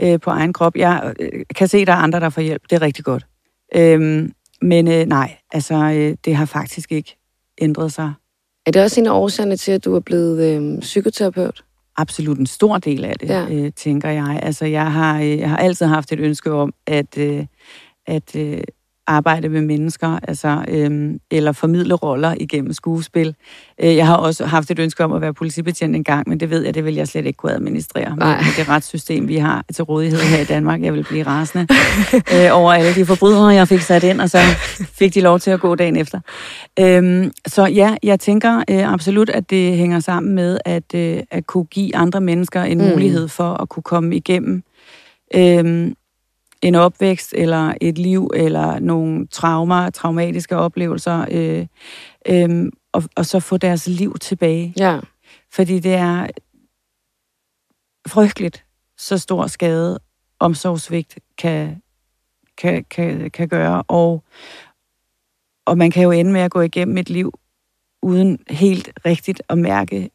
øh, 0.02 0.20
på 0.20 0.30
egen 0.30 0.54
krop. 0.54 0.76
Jeg 0.76 1.14
øh, 1.20 1.30
kan 1.56 1.68
se, 1.68 1.78
at 1.78 1.88
der 1.88 1.94
er 1.94 1.98
andre, 1.98 2.20
der 2.20 2.30
får 2.30 2.42
hjælp. 2.42 2.62
Det 2.70 2.76
er 2.76 2.82
rigtig 2.82 3.06
godt. 3.06 3.26
Øhm, 3.76 4.32
men 4.62 4.88
øh, 4.88 5.06
nej, 5.06 5.36
altså, 5.54 5.76
øh, 5.76 6.16
det 6.26 6.36
har 6.36 6.46
faktisk 6.46 6.92
ikke 6.92 7.18
ændret 7.62 7.94
sig 7.94 8.14
Er 8.66 8.72
det 8.72 8.82
også 8.84 9.00
en 9.02 9.08
af 9.08 9.12
årsagerne 9.12 9.56
til, 9.58 9.72
at 9.72 9.86
du 9.86 9.96
er 9.96 10.00
blevet 10.00 10.56
øh, 10.76 10.80
psykoterapeut? 10.80 11.64
absolut 11.98 12.38
en 12.40 12.46
stor 12.46 12.78
del 12.78 13.06
af 13.06 13.16
det, 13.20 13.30
Ja. 13.30 13.46
øh, 13.52 13.72
tænker 13.76 14.10
jeg. 14.10 14.40
Altså, 14.44 14.66
jeg 14.66 14.92
har, 14.92 15.20
øh, 15.20 15.38
jeg 15.38 15.50
har 15.50 15.58
altid 15.58 15.86
haft 15.86 16.12
et 16.12 16.20
ønske 16.20 16.52
om, 16.52 16.74
at, 16.88 17.18
øh, 17.18 17.46
at, 18.08 18.36
øh, 18.36 18.62
arbejde 19.08 19.50
med 19.50 19.62
mennesker, 19.62 20.20
altså, 20.28 20.66
øhm, 20.68 21.20
eller 21.32 21.52
formidle 21.52 21.94
roller 21.94 22.36
igennem 22.40 22.74
skuespil. 22.74 23.36
Øh, 23.84 23.96
jeg 23.96 24.08
har 24.08 24.16
også 24.16 24.46
haft 24.46 24.72
et 24.72 24.80
ønske 24.80 25.04
om 25.04 25.14
at 25.14 25.22
være 25.22 25.34
politibetjent 25.34 25.96
en 25.96 26.04
gang, 26.04 26.30
men 26.30 26.40
det 26.40 26.50
ved 26.50 26.66
jeg, 26.66 26.76
det 26.76 26.86
vil 26.86 26.96
jeg 26.96 27.08
slet 27.08 27.26
ikke 27.26 27.38
kunne 27.38 27.54
administrere 27.54 28.10
med, 28.10 28.18
Nej. 28.18 28.38
med 28.38 28.46
det 28.58 28.70
retssystem, 28.70 29.28
vi 29.28 29.38
har 29.38 29.66
til 29.74 29.84
rådighed 29.84 30.20
her 30.20 30.42
i 30.42 30.46
Danmark. 30.46 30.82
Jeg 30.82 30.94
vil 30.94 31.04
blive 31.04 31.24
rasende 31.24 31.68
øh, 32.34 32.50
over 32.52 32.74
alle 32.74 32.96
de 32.96 33.06
forbrydere, 33.06 33.48
jeg 33.48 33.68
fik 33.68 33.82
sat 33.82 34.04
ind, 34.04 34.22
og 34.22 34.30
så 34.30 34.38
fik 35.00 35.14
de 35.14 35.22
lov 35.22 35.40
til 35.40 35.52
at 35.52 35.60
gå 35.60 35.76
dagen 35.76 35.96
efter. 35.96 36.20
Øhm, 36.80 37.32
så 37.48 37.66
ja, 37.66 37.96
jeg 38.04 38.20
tænker 38.20 38.64
øh, 38.70 38.94
absolut, 38.94 39.30
at 39.30 39.50
det 39.50 39.78
hænger 39.78 40.00
sammen 40.00 40.36
med 40.36 40.60
at, 40.66 40.96
øh, 40.96 41.20
at 41.32 41.48
kunne 41.48 41.66
give 41.66 41.96
andre 41.96 42.22
mennesker 42.22 42.64
en 42.64 42.78
mm. 42.78 42.84
mulighed 42.84 43.28
for 43.28 43.62
at 43.62 43.70
kunne 43.70 43.84
komme 43.84 44.16
igennem 44.16 44.64
øhm, 45.36 45.94
en 46.62 46.76
opvækst, 46.76 47.34
eller 47.38 47.74
et 47.82 47.98
liv, 47.98 48.32
eller 48.36 48.80
nogle 48.80 49.28
traumer, 49.28 49.90
traumatiske 49.90 50.58
oplevelser, 50.58 51.26
øh, 51.32 51.68
øh, 52.28 52.72
og, 52.92 53.04
og 53.16 53.26
så 53.26 53.40
få 53.40 53.58
deres 53.58 53.88
liv 53.88 54.18
tilbage. 54.18 54.74
Ja. 54.78 55.00
Fordi 55.52 55.80
det 55.80 55.94
er 55.94 56.28
frygteligt, 58.08 58.66
så 58.98 59.18
stor 59.18 59.48
skade 59.48 60.00
omsorgsvigt 60.40 61.20
kan, 61.38 61.82
kan, 62.58 62.86
kan, 62.90 63.32
kan 63.32 63.48
gøre, 63.48 63.84
og, 63.88 64.24
og 65.66 65.78
man 65.78 65.92
kan 65.92 66.04
jo 66.04 66.12
ende 66.12 66.32
med 66.32 66.42
at 66.42 66.52
gå 66.52 66.62
igennem 66.62 66.98
et 66.98 67.10
liv 67.10 67.34
uden 68.02 68.40
helt 68.50 68.92
rigtigt 69.06 69.42
at 69.50 69.58
mærke 69.58 70.10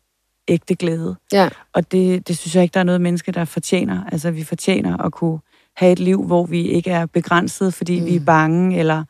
ægte 0.49 0.75
glæde. 0.75 1.17
Ja. 1.33 1.49
Og 1.73 1.93
det, 1.93 2.29
det 2.29 2.39
synes 2.39 2.55
jeg 2.55 2.63
ikke, 2.63 2.75
der 2.75 2.81
er 2.81 2.85
noget 2.85 3.01
menneske, 3.01 3.33
der 3.33 3.45
fortjener. 3.45 4.05
Altså, 4.13 4.31
vi 4.31 4.45
fortjener 4.45 4.97
at 4.97 5.13
kunne 5.13 5.39
have 5.77 5.93
et 5.93 5.99
liv, 5.99 6.25
hvor 6.25 6.47
vi 6.47 6.63
ikke 6.63 6.91
er 6.91 7.07
begrænset, 7.07 7.75
fordi 7.75 8.01
mm. 8.01 8.07
vi 8.07 8.17
er 8.17 8.21
bange, 8.21 8.79
eller 8.79 9.05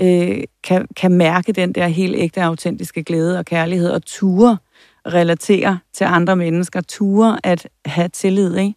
øh, 0.00 0.42
kan, 0.64 0.86
kan 0.96 1.12
mærke 1.12 1.52
den 1.52 1.72
der 1.72 1.86
helt 1.86 2.16
ægte, 2.18 2.42
autentiske 2.42 3.02
glæde 3.02 3.38
og 3.38 3.44
kærlighed, 3.44 3.90
og 3.90 4.04
ture 4.04 4.58
relatere 5.06 5.78
til 5.92 6.04
andre 6.04 6.36
mennesker, 6.36 6.80
ture 6.80 7.38
at 7.44 7.68
have 7.84 8.08
tillid, 8.08 8.56
ikke? 8.56 8.74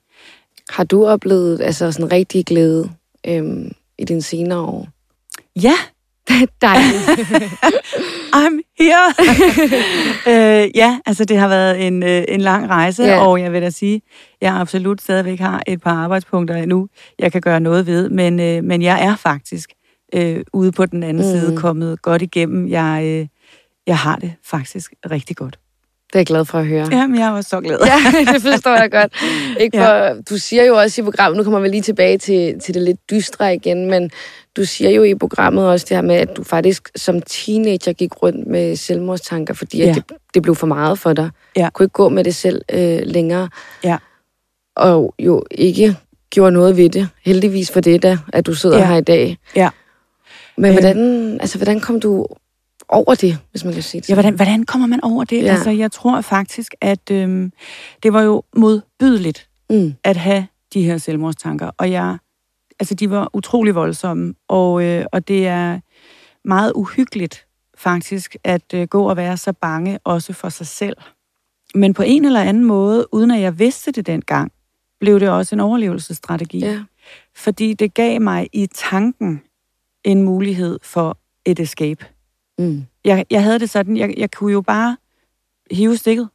Har 0.70 0.84
du 0.84 1.06
oplevet 1.06 1.62
altså, 1.62 1.92
sådan 1.92 2.12
rigtig 2.12 2.46
glæde 2.46 2.90
øhm, 3.28 3.72
i 3.98 4.06
dine 4.06 4.22
senere 4.22 4.60
år? 4.60 4.88
Ja, 5.56 5.76
Dejligt. 6.62 7.04
I'm 8.42 8.60
here! 8.80 9.14
øh, 10.64 10.70
ja, 10.76 11.00
altså 11.06 11.26
det 11.26 11.38
har 11.38 11.48
været 11.48 11.88
en, 11.88 12.04
øh, 12.04 12.24
en 12.28 12.42
lang 12.42 12.70
rejse, 12.70 13.04
Ja. 13.04 13.28
og 13.28 13.42
jeg 13.42 13.52
vil 13.54 13.62
da 13.62 13.70
sige, 13.70 14.02
jeg 14.42 14.54
absolut 14.56 15.02
stadigvæk 15.02 15.40
har 15.40 15.64
et 15.68 15.82
par 15.82 15.96
arbejdspunkter 15.96 16.56
endnu, 16.56 16.88
jeg 17.20 17.32
kan 17.32 17.42
gøre 17.42 17.60
noget 17.60 17.88
ved, 17.88 18.10
men, 18.10 18.40
øh, 18.40 18.64
men 18.64 18.82
jeg 18.82 19.06
er 19.06 19.16
faktisk 19.16 19.70
øh, 20.16 20.44
ude 20.54 20.72
på 20.72 20.86
den 20.86 21.04
anden 21.04 21.26
mm. 21.26 21.40
side 21.40 21.58
kommet 21.58 22.02
godt 22.02 22.22
igennem. 22.22 22.68
Jeg, 22.68 23.04
øh, 23.06 23.28
jeg 23.88 23.98
har 23.98 24.16
det 24.16 24.34
faktisk 24.46 24.94
rigtig 25.12 25.36
godt. 25.36 25.60
Det 26.08 26.16
er 26.16 26.20
jeg 26.20 26.26
glad 26.26 26.46
for 26.46 26.60
at 26.60 26.66
høre. 26.68 26.88
Jamen, 26.92 27.20
jeg 27.20 27.28
er 27.28 27.32
også 27.32 27.50
så 27.50 27.62
glad. 27.62 27.80
Ja, 27.86 28.34
det 28.34 28.42
forstår 28.42 28.76
jeg 28.76 28.92
godt. 28.92 29.14
Ikke 29.60 29.78
for, 29.78 29.84
ja. 29.84 30.14
Du 30.30 30.38
siger 30.38 30.64
jo 30.64 30.76
også 30.76 31.02
i 31.02 31.04
programmet, 31.04 31.38
nu 31.38 31.44
kommer 31.44 31.60
vi 31.60 31.68
lige 31.68 31.82
tilbage 31.82 32.18
til, 32.18 32.60
til 32.60 32.74
det 32.74 32.82
lidt 32.82 33.10
dystre 33.12 33.56
igen, 33.56 33.90
men 33.90 34.12
du 34.58 34.66
siger 34.66 34.90
jo 34.90 35.04
i 35.04 35.16
programmet 35.16 35.68
også 35.68 35.86
det 35.90 35.98
her 35.98 36.02
med, 36.02 36.16
at 36.16 36.38
du 36.38 36.44
faktisk 36.44 36.90
som 36.96 37.22
teenager 37.22 37.94
gik 37.94 38.24
rundt 38.24 38.48
med 38.48 38.76
selvmordstanker, 38.76 39.54
fordi 39.54 39.78
ja. 39.78 39.90
At 39.90 39.96
det, 39.96 40.04
det 40.34 40.42
blev 40.42 40.56
for 40.56 40.68
meget 40.68 41.00
for 41.00 41.14
dig. 41.14 41.30
Ja. 41.56 41.66
Du 41.66 41.70
kunne 41.74 41.84
ikke 41.86 41.94
gå 41.94 42.10
med 42.10 42.24
det 42.24 42.36
selv 42.36 42.62
øh, 42.74 43.00
længere. 43.06 43.50
Ja. 43.84 43.98
Og 44.76 45.14
jo 45.20 45.44
ikke 45.52 45.96
gjorde 46.30 46.52
noget 46.52 46.78
ved 46.78 46.90
det. 46.90 47.10
Heldigvis 47.26 47.72
for 47.72 47.80
det 47.80 48.04
da, 48.04 48.18
at 48.34 48.46
du 48.46 48.54
sidder 48.54 48.78
ja. 48.78 48.88
Her 48.88 48.96
i 48.96 49.02
dag. 49.02 49.38
Ja. 49.56 49.70
Men 50.58 50.66
Øhm. 50.66 50.74
hvordan, 50.82 51.38
altså, 51.42 51.58
hvordan 51.58 51.80
kom 51.80 52.00
du 52.00 52.28
over 52.90 53.16
det, 53.16 53.38
hvis 53.52 53.66
man 53.66 53.74
kan 53.74 53.84
sige 53.84 54.02
det 54.02 54.10
Ja, 54.10 54.14
hvordan, 54.14 54.34
hvordan 54.34 54.64
kommer 54.66 54.88
man 54.88 55.04
over 55.04 55.24
det? 55.24 55.44
Ja. 55.44 55.52
Altså, 55.54 55.70
jeg 55.70 55.92
tror 55.92 56.22
faktisk, 56.22 56.76
at 56.82 57.12
øhm, 57.12 57.52
det 58.04 58.14
var 58.14 58.22
jo 58.22 58.44
modbydeligt 58.56 59.48
Mm. 59.70 59.94
at 60.04 60.18
have 60.18 60.48
de 60.74 60.84
her 60.84 60.98
selvmordstanker. 60.98 61.72
Og 61.78 61.92
jeg, 61.92 62.18
altså, 62.80 62.96
de 62.96 63.10
var 63.10 63.30
utrolig 63.34 63.76
voldsomme, 63.76 64.34
og, 64.48 64.84
øh, 64.84 65.06
og 65.12 65.28
det 65.28 65.48
er 65.48 65.80
meget 66.46 66.72
uhyggeligt 66.76 67.48
faktisk 67.78 68.36
at 68.44 68.74
øh, 68.74 68.88
gå 68.88 69.10
og 69.10 69.18
være 69.18 69.38
så 69.38 69.54
bange 69.54 70.00
også 70.04 70.34
for 70.34 70.50
sig 70.50 70.68
selv. 70.68 70.98
Men 71.76 71.94
på 71.94 72.04
en 72.04 72.26
eller 72.26 72.42
anden 72.42 72.64
måde, 72.64 73.14
uden 73.14 73.32
at 73.32 73.42
jeg 73.42 73.60
vidste 73.60 73.92
det 73.92 74.08
dengang, 74.08 74.52
blev 75.00 75.20
det 75.20 75.30
også 75.30 75.56
en 75.56 75.60
overlevelsesstrategi. 75.60 76.60
Ja. 76.60 76.84
Fordi 77.36 77.74
det 77.74 77.94
gav 77.94 78.22
mig 78.22 78.50
i 78.54 78.68
tanken 78.74 79.42
en 80.04 80.24
mulighed 80.24 80.80
for 80.84 81.18
et 81.46 81.60
escape. 81.60 82.06
Mm. 82.58 82.84
Jeg, 83.06 83.26
jeg 83.30 83.44
havde 83.44 83.60
det 83.60 83.70
sådan, 83.70 83.98
jeg, 83.98 84.14
jeg 84.18 84.32
kunne 84.32 84.52
jo 84.52 84.62
bare 84.62 84.98
hive 85.72 85.98
stikket, 85.98 86.30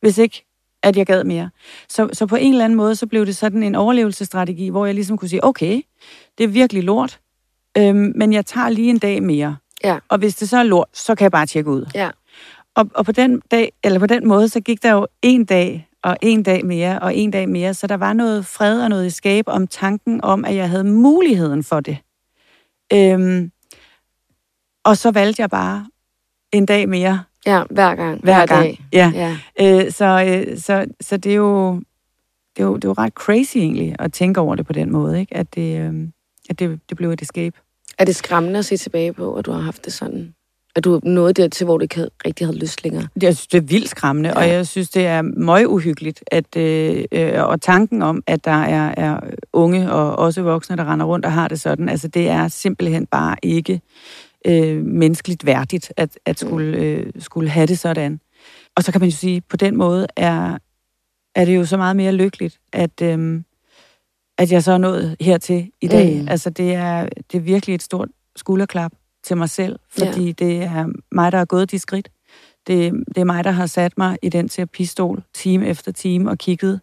hvis 0.00 0.18
ikke 0.18 0.46
at 0.84 0.96
jeg 0.96 1.06
gad 1.06 1.24
mere. 1.24 1.50
Så, 1.88 2.08
så 2.12 2.26
på 2.26 2.36
en 2.36 2.52
eller 2.52 2.64
anden 2.64 2.76
måde, 2.76 2.96
så 2.96 3.06
blev 3.06 3.26
det 3.26 3.36
sådan 3.36 3.62
en 3.62 3.74
overlevelsesstrategi, 3.74 4.68
hvor 4.68 4.86
jeg 4.86 4.94
ligesom 4.94 5.18
kunne 5.18 5.28
sige, 5.28 5.44
okay, 5.44 5.82
det 6.38 6.44
er 6.44 6.48
virkelig 6.48 6.82
lort, 6.82 7.20
øhm, 7.78 8.12
men 8.16 8.32
jeg 8.32 8.46
tager 8.46 8.68
lige 8.68 8.90
en 8.90 8.98
dag 8.98 9.22
mere. 9.22 9.56
Ja. 9.84 9.98
Og 10.08 10.18
hvis 10.18 10.36
det 10.36 10.48
så 10.48 10.56
er 10.56 10.62
lort, 10.62 10.88
så 10.92 11.14
kan 11.14 11.22
jeg 11.22 11.32
bare 11.32 11.46
tjekke 11.46 11.70
ud. 11.70 11.86
Ja. 11.94 12.10
Og, 12.74 12.90
og 12.94 13.04
på, 13.04 13.12
den 13.12 13.42
dag, 13.50 13.72
eller 13.84 13.98
på 13.98 14.06
den 14.06 14.28
måde, 14.28 14.48
så 14.48 14.60
gik 14.60 14.82
der 14.82 14.92
jo 14.92 15.06
en 15.22 15.44
dag, 15.44 15.88
og 16.02 16.16
en 16.22 16.42
dag 16.42 16.66
mere, 16.66 16.98
og 16.98 17.14
en 17.14 17.30
dag 17.30 17.48
mere, 17.48 17.74
så 17.74 17.86
der 17.86 17.96
var 17.96 18.12
noget 18.12 18.46
fred 18.46 18.82
og 18.82 18.88
noget 18.88 19.06
escape 19.06 19.50
om 19.50 19.66
tanken 19.66 20.20
om, 20.24 20.44
at 20.44 20.54
jeg 20.54 20.70
havde 20.70 20.84
muligheden 20.84 21.64
for 21.64 21.80
det. 21.80 21.98
Øhm, 22.92 23.50
og 24.84 24.96
så 24.96 25.10
valgte 25.10 25.42
jeg 25.42 25.50
bare 25.50 25.86
en 26.52 26.66
dag 26.66 26.88
mere 26.88 27.24
Ja, 27.46 27.62
hver 27.70 27.94
gang. 27.94 28.20
hver 28.22 28.46
gang. 28.46 28.62
dag. 28.62 28.84
Ja. 28.92 29.12
Ja. 29.14 29.36
Øh, 29.84 29.92
så, 29.92 30.04
øh, 30.04 30.58
så, 30.58 30.86
så 31.00 31.16
det 31.16 31.32
er 31.32 31.36
jo 31.36 31.80
det 32.56 32.62
er 32.62 32.66
jo, 32.66 32.74
det 32.76 32.84
er 32.84 32.88
jo 32.88 32.94
ret 32.98 33.12
crazy 33.12 33.56
egentlig 33.56 33.96
at 33.98 34.12
tænke 34.12 34.40
over 34.40 34.54
det 34.54 34.66
på 34.66 34.72
den 34.72 34.92
måde, 34.92 35.20
ikke? 35.20 35.36
At 35.36 35.54
det, 35.54 35.80
øh, 35.80 35.94
at 36.50 36.58
det, 36.58 36.80
det 36.88 36.96
blev 36.96 37.10
et 37.10 37.22
escape. 37.22 37.56
Er 37.98 38.04
det 38.04 38.16
skræmmende 38.16 38.58
at 38.58 38.64
se 38.64 38.76
tilbage 38.76 39.12
på, 39.12 39.34
at 39.34 39.46
du 39.46 39.52
har 39.52 39.60
haft 39.60 39.84
det 39.84 39.92
sådan? 39.92 40.34
At 40.76 40.84
du 40.84 41.00
nåede 41.02 41.32
dertil, 41.32 41.64
hvor 41.64 41.78
du 41.78 41.82
ikke 41.82 41.94
havde, 41.94 42.10
rigtig 42.26 42.46
havde 42.46 42.58
lyst 42.58 42.82
længere? 42.82 43.08
Det, 43.14 43.22
jeg 43.22 43.36
synes, 43.36 43.46
det 43.46 43.58
er 43.58 43.62
vildt 43.62 43.88
skræmmende, 43.88 44.28
ja. 44.28 44.36
og 44.36 44.48
jeg 44.48 44.66
synes, 44.66 44.88
det 44.88 45.06
er 45.06 45.22
møg 45.22 45.68
uhyggeligt, 45.68 46.24
at, 46.26 46.56
øh, 46.56 47.04
øh, 47.12 47.44
og 47.44 47.60
tanken 47.60 48.02
om, 48.02 48.22
at 48.26 48.44
der 48.44 48.50
er, 48.50 48.94
er 48.96 49.20
unge 49.52 49.92
og 49.92 50.16
også 50.16 50.42
voksne, 50.42 50.76
der 50.76 50.92
render 50.92 51.06
rundt 51.06 51.26
og 51.26 51.32
har 51.32 51.48
det 51.48 51.60
sådan, 51.60 51.88
altså 51.88 52.08
det 52.08 52.28
er 52.28 52.48
simpelthen 52.48 53.06
bare 53.06 53.36
ikke 53.42 53.80
øh, 54.44 54.84
menneskeligt 54.86 55.46
værdigt, 55.46 55.92
at, 55.96 56.18
at 56.24 56.38
skulle, 56.38 56.78
øh, 56.78 57.12
skulle 57.18 57.50
have 57.50 57.66
det 57.66 57.78
sådan. 57.78 58.20
Og 58.76 58.82
så 58.82 58.92
kan 58.92 59.00
man 59.00 59.10
jo 59.10 59.16
sige, 59.16 59.40
på 59.40 59.56
den 59.56 59.76
måde 59.76 60.06
er, 60.16 60.58
er 61.34 61.44
det 61.44 61.56
jo 61.56 61.64
så 61.64 61.76
meget 61.76 61.96
mere 61.96 62.12
lykkeligt, 62.12 62.60
at, 62.72 63.02
øh, 63.02 63.42
at 64.38 64.52
jeg 64.52 64.62
så 64.62 64.72
er 64.72 64.78
nået 64.78 65.16
hertil 65.20 65.70
i 65.80 65.88
dag. 65.88 66.14
Mm. 66.14 66.20
Mm. 66.20 66.28
Altså 66.28 66.50
det 66.50 66.74
er, 66.74 67.08
det 67.32 67.38
er 67.38 67.42
virkelig 67.42 67.74
et 67.74 67.82
stort 67.82 68.08
skulderklap 68.36 68.92
til 69.24 69.36
mig 69.36 69.50
selv, 69.50 69.78
fordi 69.98 70.24
ja. 70.24 70.32
det 70.32 70.62
er 70.62 70.86
mig, 71.12 71.32
der 71.32 71.38
har 71.38 71.44
gået 71.44 71.70
de 71.70 71.78
skridt. 71.78 72.08
Det, 72.66 72.92
det 73.08 73.18
er 73.18 73.24
mig, 73.24 73.44
der 73.44 73.50
har 73.50 73.66
sat 73.66 73.98
mig 73.98 74.18
i 74.22 74.28
den 74.28 74.48
terapistol 74.48 75.22
time 75.34 75.66
efter 75.66 75.92
time 75.92 76.30
og 76.30 76.38
kigget 76.38 76.80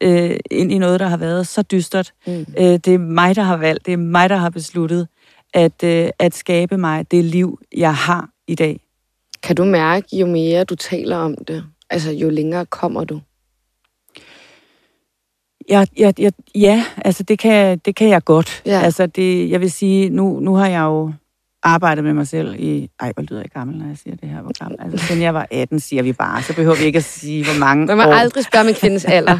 øh, 0.00 0.36
ind 0.50 0.72
i 0.72 0.78
noget, 0.78 1.00
der 1.00 1.06
har 1.06 1.16
været 1.16 1.46
så 1.46 1.62
dystert. 1.62 2.12
Mm. 2.26 2.32
Øh, 2.32 2.64
det 2.64 2.88
er 2.88 2.98
mig, 2.98 3.36
der 3.36 3.42
har 3.42 3.56
valgt, 3.56 3.86
det 3.86 3.92
er 3.92 3.96
mig, 3.96 4.30
der 4.30 4.36
har 4.36 4.50
besluttet 4.50 5.08
at, 5.54 5.84
øh, 5.84 6.10
at 6.18 6.34
skabe 6.34 6.76
mig 6.78 7.10
det 7.10 7.24
liv, 7.24 7.60
jeg 7.76 7.94
har 7.94 8.30
i 8.46 8.54
dag. 8.54 8.80
Kan 9.42 9.56
du 9.56 9.64
mærke, 9.64 10.16
jo 10.16 10.26
mere 10.26 10.64
du 10.64 10.74
taler 10.74 11.16
om 11.16 11.36
det, 11.48 11.64
altså 11.90 12.10
jo 12.10 12.30
længere 12.30 12.66
kommer 12.66 13.04
du? 13.04 13.20
Jeg, 15.68 15.86
jeg, 15.96 16.20
jeg, 16.20 16.32
ja, 16.54 16.84
altså 17.04 17.22
det 17.22 17.38
kan, 17.38 17.78
det 17.78 17.96
kan 17.96 18.08
jeg 18.08 18.24
godt. 18.24 18.62
Ja. 18.66 18.80
Altså 18.80 19.06
det, 19.06 19.50
jeg 19.50 19.60
vil 19.60 19.70
sige, 19.70 20.10
nu, 20.10 20.40
nu 20.40 20.54
har 20.54 20.68
jeg 20.68 20.80
jo 20.80 21.12
arbejdet 21.62 22.04
med 22.04 22.12
mig 22.12 22.28
selv 22.28 22.54
i... 22.58 22.90
Ej, 23.00 23.12
hvor 23.12 23.22
lyder 23.22 23.40
jeg 23.40 23.50
gammel, 23.50 23.76
når 23.78 23.86
jeg 23.86 23.96
siger 24.02 24.16
det 24.16 24.28
her. 24.28 24.42
Hvor 24.42 24.52
gammel. 24.64 24.78
Altså, 24.82 25.06
siden 25.06 25.22
jeg 25.22 25.34
var 25.34 25.46
18, 25.50 25.80
siger 25.80 26.02
vi 26.02 26.12
bare. 26.12 26.42
Så 26.42 26.54
behøver 26.54 26.76
vi 26.76 26.84
ikke 26.84 26.96
at 26.96 27.04
sige, 27.04 27.44
hvor 27.44 27.58
mange 27.58 27.86
Man 27.86 27.96
må 27.96 28.02
år. 28.02 28.12
aldrig 28.12 28.44
spørge 28.44 28.60
om 28.62 28.68
en 28.68 28.74
kvindes 28.74 29.04
alder. 29.16 29.38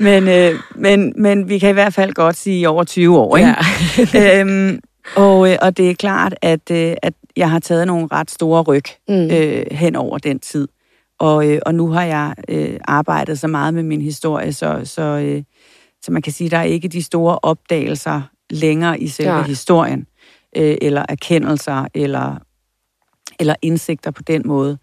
Men, 0.00 0.28
øh, 0.28 0.54
men, 0.76 1.12
men 1.16 1.48
vi 1.48 1.58
kan 1.58 1.70
i 1.70 1.72
hvert 1.72 1.94
fald 1.94 2.12
godt 2.12 2.36
sige 2.36 2.68
over 2.68 2.84
20 2.84 3.18
år, 3.18 3.36
ikke? 3.36 3.54
Ja. 4.14 4.40
øhm, 4.40 4.80
og, 5.16 5.50
øh, 5.50 5.56
og 5.62 5.76
det 5.76 5.90
er 5.90 5.94
klart, 5.94 6.34
at, 6.42 6.70
øh, 6.70 6.94
at 7.02 7.14
jeg 7.36 7.50
har 7.50 7.58
taget 7.58 7.86
nogle 7.86 8.08
ret 8.12 8.30
store 8.30 8.62
ryg 8.62 8.82
Mm. 9.08 9.14
øh, 9.30 9.64
hen 9.70 9.96
over 9.96 10.18
den 10.18 10.38
tid. 10.38 10.68
Og, 11.18 11.48
øh, 11.50 11.58
og 11.66 11.74
nu 11.74 11.88
har 11.88 12.04
jeg 12.04 12.34
øh, 12.48 12.76
arbejdet 12.84 13.38
så 13.38 13.46
meget 13.46 13.74
med 13.74 13.82
min 13.82 14.02
historie, 14.02 14.52
så, 14.52 14.80
så, 14.84 15.02
øh, 15.02 15.42
så 16.02 16.12
man 16.12 16.22
kan 16.22 16.32
sige, 16.32 16.46
at 16.46 16.50
der 16.52 16.58
er 16.58 16.62
ikke 16.62 16.88
de 16.88 17.02
store 17.02 17.38
opdagelser 17.42 18.22
længere 18.50 19.00
i 19.00 19.08
selve 19.08 19.30
Ja. 19.32 19.36
ja. 19.38 19.42
historien, 19.44 20.06
øh, 20.56 20.76
eller 20.82 21.06
erkendelser, 21.08 21.86
eller, 21.94 22.36
eller 23.40 23.54
indsigter 23.62 24.10
på 24.10 24.22
den 24.22 24.42
måde. 24.44 24.78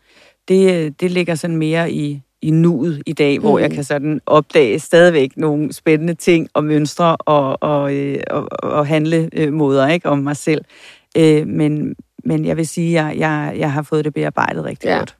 Det, 0.47 0.73
øh, 0.73 0.91
det 0.99 1.11
ligger 1.11 1.35
sådan 1.35 1.57
mere 1.57 1.91
i, 1.91 2.21
i 2.41 2.51
nuet 2.51 3.03
i 3.05 3.13
dag, 3.13 3.37
mm. 3.37 3.43
hvor 3.43 3.59
jeg 3.59 3.69
Mm. 3.69 3.75
kan 3.75 3.83
sådan 3.83 4.21
opdage 4.25 4.79
stadigvæk 4.79 5.37
nogle 5.37 5.73
spændende 5.73 6.13
ting 6.13 6.49
og 6.53 6.63
mønstre 6.63 7.17
og, 7.17 7.63
og, 7.63 7.95
øh, 7.95 8.19
og, 8.29 8.47
og 8.63 8.87
handlemåder 8.87 9.87
ikke, 9.87 10.09
om 10.09 10.17
mig 10.17 10.37
selv. 10.37 10.65
Øh, 11.17 11.47
men, 11.47 11.95
men 12.23 12.45
jeg 12.45 12.57
vil 12.57 12.67
sige, 12.67 12.99
at 12.99 13.05
jeg, 13.05 13.17
jeg, 13.19 13.53
jeg 13.57 13.71
har 13.73 13.81
fået 13.81 14.05
det 14.05 14.13
bearbejdet 14.13 14.65
rigtig 14.65 14.87
ja. 14.87 14.97
godt. 14.97 15.17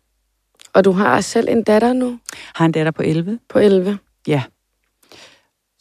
Og 0.74 0.86
du 0.86 0.92
har 0.92 1.22
selv 1.22 1.48
en 1.50 1.64
datter 1.64 1.94
nu 1.94 2.20
Har 2.56 2.66
en 2.66 2.72
datter 2.72 2.92
på 2.92 3.04
11. 3.04 3.40
på 3.50 3.60
11. 3.60 3.98
Ja. 4.28 4.44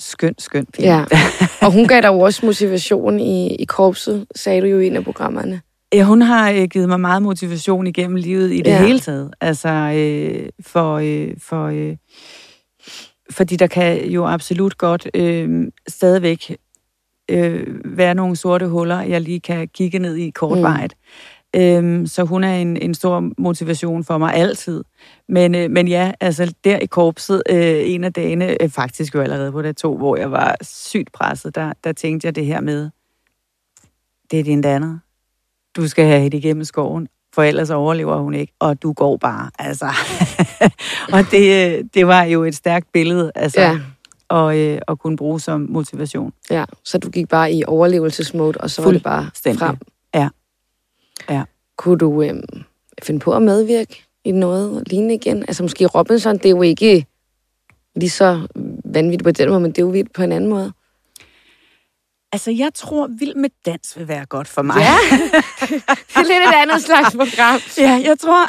Skøn, 0.00 0.34
skøn. 0.38 0.66
pige. 0.66 0.96
Ja. 0.96 1.04
Og 1.66 1.72
hun 1.72 1.86
gav 1.88 2.00
dig 2.02 2.08
jo 2.08 2.20
også 2.20 2.46
motivation 2.46 3.20
i, 3.20 3.54
i 3.54 3.64
korpset, 3.64 4.26
sagde 4.36 4.60
du 4.60 4.66
jo 4.66 4.78
i 4.78 4.86
en 4.86 4.96
af 4.96 5.04
programmerne. 5.04 5.60
Ja, 5.92 6.02
hun 6.04 6.22
har 6.22 6.50
øh, 6.50 6.62
givet 6.64 6.88
mig 6.88 7.00
meget 7.00 7.22
motivation 7.22 7.86
igennem 7.86 8.16
livet 8.16 8.52
i 8.52 8.56
det 8.56 8.66
Ja. 8.66 8.82
hele 8.86 9.00
taget. 9.00 9.34
Altså, 9.40 9.68
øh, 9.68 10.48
for, 10.66 10.94
øh, 10.94 11.34
for, 11.42 11.66
øh, 11.66 11.96
fordi 13.30 13.56
der 13.56 13.66
kan 13.66 14.04
jo 14.10 14.26
absolut 14.26 14.78
godt 14.78 15.08
øh, 15.14 15.66
stadigvæk 15.88 16.56
øh, 17.30 17.66
være 17.84 18.14
nogle 18.14 18.36
sorte 18.36 18.68
huller, 18.68 19.00
jeg 19.00 19.20
lige 19.20 19.40
kan 19.40 19.68
kigge 19.68 19.98
ned 19.98 20.16
i 20.16 20.30
kortvejet. 20.30 20.92
Mm. 20.96 21.06
Øhm, 21.56 22.06
så 22.06 22.24
hun 22.24 22.44
er 22.44 22.54
en, 22.54 22.76
en 22.76 22.94
stor 22.94 23.30
motivation 23.38 24.04
for 24.04 24.18
mig 24.18 24.34
altid. 24.34 24.84
Men, 25.28 25.54
øh, 25.54 25.70
men 25.70 25.88
ja, 25.88 26.12
altså 26.20 26.54
der 26.64 26.78
i 26.78 26.86
korpset, 26.86 27.42
øh, 27.50 27.80
en 27.90 28.04
af 28.04 28.12
dagene, 28.12 28.62
øh, 28.62 28.68
faktisk 28.68 29.14
jo 29.14 29.20
allerede 29.20 29.52
på 29.52 29.62
det 29.62 29.76
to, 29.76 29.96
hvor 29.96 30.16
jeg 30.16 30.30
var 30.30 30.56
sygt 30.62 31.12
presset, 31.12 31.54
der, 31.54 31.72
der 31.84 31.92
tænkte 31.92 32.26
jeg 32.26 32.34
det 32.34 32.46
her 32.46 32.60
med, 32.60 32.90
det 34.30 34.40
er 34.40 34.44
din 34.44 34.60
datter. 34.60 34.98
Du 35.76 35.88
skal 35.88 36.06
have 36.06 36.20
hende 36.20 36.36
igennem 36.36 36.64
skoven, 36.64 37.08
for 37.34 37.42
ellers 37.42 37.70
overlever 37.70 38.16
hun 38.18 38.34
ikke, 38.34 38.52
og 38.58 38.82
du 38.82 38.92
går 38.92 39.16
bare. 39.16 39.50
Altså. 39.58 39.86
og 41.14 41.24
det, 41.30 41.76
øh, 41.78 41.84
det 41.94 42.06
var 42.06 42.22
jo 42.22 42.44
et 42.44 42.54
stærkt 42.54 42.92
billede, 42.92 43.32
altså, 43.34 43.60
Ja. 43.60 43.78
og, 44.28 44.58
øh, 44.58 44.80
at 44.88 44.98
kunne 44.98 45.16
bruge 45.16 45.40
som 45.40 45.66
motivation. 45.70 46.32
Ja, 46.50 46.64
så 46.84 46.98
du 46.98 47.10
gik 47.10 47.28
bare 47.28 47.52
i 47.52 47.64
overlevelsesmode, 47.66 48.58
og 48.60 48.70
så 48.70 48.82
var 48.82 48.90
det 48.92 49.02
bare 49.02 49.30
frem. 49.58 49.76
Ja. 50.14 50.28
Ja. 51.28 51.42
Kunne 51.76 51.98
du 51.98 52.22
øhm, 52.22 52.42
finde 53.02 53.20
på 53.20 53.32
at 53.32 53.42
medvirke 53.42 54.04
i 54.24 54.32
noget 54.32 54.88
lignende 54.88 55.14
igen? 55.14 55.42
Altså 55.48 55.62
måske 55.62 55.86
Robinson, 55.86 56.36
det 56.36 56.46
er 56.46 56.50
jo 56.50 56.62
ikke 56.62 57.06
lige 57.96 58.10
så 58.10 58.46
vanvittigt 58.84 59.24
på 59.24 59.30
den 59.30 59.48
måde, 59.48 59.60
men 59.60 59.70
det 59.70 59.78
er 59.78 59.82
jo 59.82 59.88
vildt 59.88 60.12
på 60.12 60.22
en 60.22 60.32
anden 60.32 60.50
måde. 60.50 60.72
Altså, 62.32 62.50
jeg 62.50 62.70
tror, 62.74 63.08
Vild 63.18 63.34
med 63.34 63.50
Dans 63.66 63.98
vil 63.98 64.08
være 64.08 64.26
godt 64.26 64.48
for 64.48 64.62
mig. 64.62 64.76
Ja, 64.76 64.94
det 65.66 65.82
er 66.14 66.22
lidt 66.22 66.48
et 66.48 66.54
andet 66.54 66.82
slags 66.82 67.16
program. 67.16 67.60
Ja, 67.78 68.02
jeg 68.04 68.18
tror, 68.18 68.46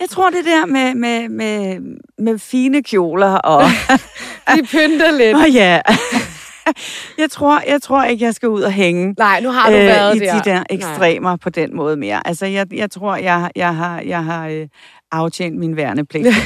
jeg 0.00 0.08
tror 0.08 0.30
det 0.30 0.44
der 0.44 0.66
med, 0.66 0.94
med, 0.94 1.28
med, 1.28 1.80
med 2.18 2.38
fine 2.38 2.82
kjoler 2.82 3.34
og... 3.34 3.62
Vi 4.56 4.62
pynter 4.62 5.10
lidt. 5.10 5.36
Åh 5.36 5.54
ja. 5.54 5.80
Jeg 7.18 7.30
tror, 7.30 7.62
jeg 7.68 7.82
tror 7.82 8.04
ikke, 8.04 8.24
jeg 8.24 8.34
skal 8.34 8.48
ud 8.48 8.62
og 8.62 8.72
hænge 8.72 9.14
Nej, 9.18 9.40
nu 9.40 9.50
har 9.50 9.70
du 9.70 9.76
været 9.76 10.10
Øh, 10.10 10.16
i 10.16 10.20
der. 10.26 10.42
de 10.42 10.50
der 10.50 10.62
ekstremer 10.70 11.28
Nej. 11.30 11.36
på 11.36 11.50
den 11.50 11.76
måde 11.76 11.96
mere. 11.96 12.26
Altså, 12.28 12.46
jeg, 12.46 12.66
jeg 12.74 12.90
tror, 12.90 13.16
jeg, 13.16 13.50
jeg 13.56 13.76
har, 13.76 14.00
jeg 14.00 14.24
har 14.24 14.48
øh, 14.48 14.68
aftjent 15.12 15.58
min 15.58 15.76
værnepligt. 15.76 16.28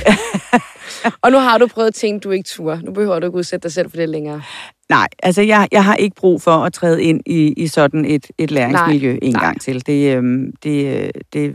Og 1.23 1.31
nu 1.33 1.39
har 1.39 1.59
du 1.59 1.67
prøvet 1.67 1.95
ting, 1.95 2.25
du 2.25 2.31
ikke 2.31 2.47
turde. 2.49 2.85
Nu 2.85 2.93
behøver 2.93 3.19
du 3.21 3.27
ikke 3.27 3.39
udsætte 3.39 3.63
dig 3.63 3.73
selv 3.73 3.91
for 3.91 3.97
det 3.97 4.09
længere. 4.09 4.43
Nej, 4.89 5.09
altså 5.23 5.43
jeg, 5.43 5.69
jeg 5.73 5.85
har 5.85 5.95
ikke 5.97 6.17
brug 6.17 6.43
for 6.43 6.51
at 6.53 6.73
træde 6.73 7.03
ind 7.03 7.21
i, 7.27 7.53
i 7.57 7.67
sådan 7.67 8.05
et, 8.05 8.27
et 8.39 8.51
læringsmiljø 8.51 9.11
Nej, 9.11 9.19
en 9.23 9.33
nej. 9.33 9.45
gang 9.45 9.61
til. 9.61 9.87
Det, 9.87 10.17
øhm, 10.17 10.53
det, 10.63 10.97
øh, 10.97 11.11
det, 11.33 11.55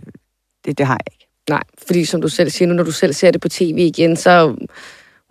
det, 0.66 0.78
det 0.78 0.86
har 0.86 0.94
jeg 1.06 1.14
ikke. 1.14 1.28
Nej, 1.50 1.64
fordi 1.88 2.06
som 2.06 2.22
du 2.22 2.28
selv 2.28 2.50
siger, 2.50 2.68
nu 2.70 2.74
når 2.76 2.84
du 2.84 2.92
selv 2.92 3.14
ser 3.14 3.32
det 3.32 3.42
på 3.42 3.50
tv 3.50 3.76
igen, 3.78 4.16
så 4.16 4.56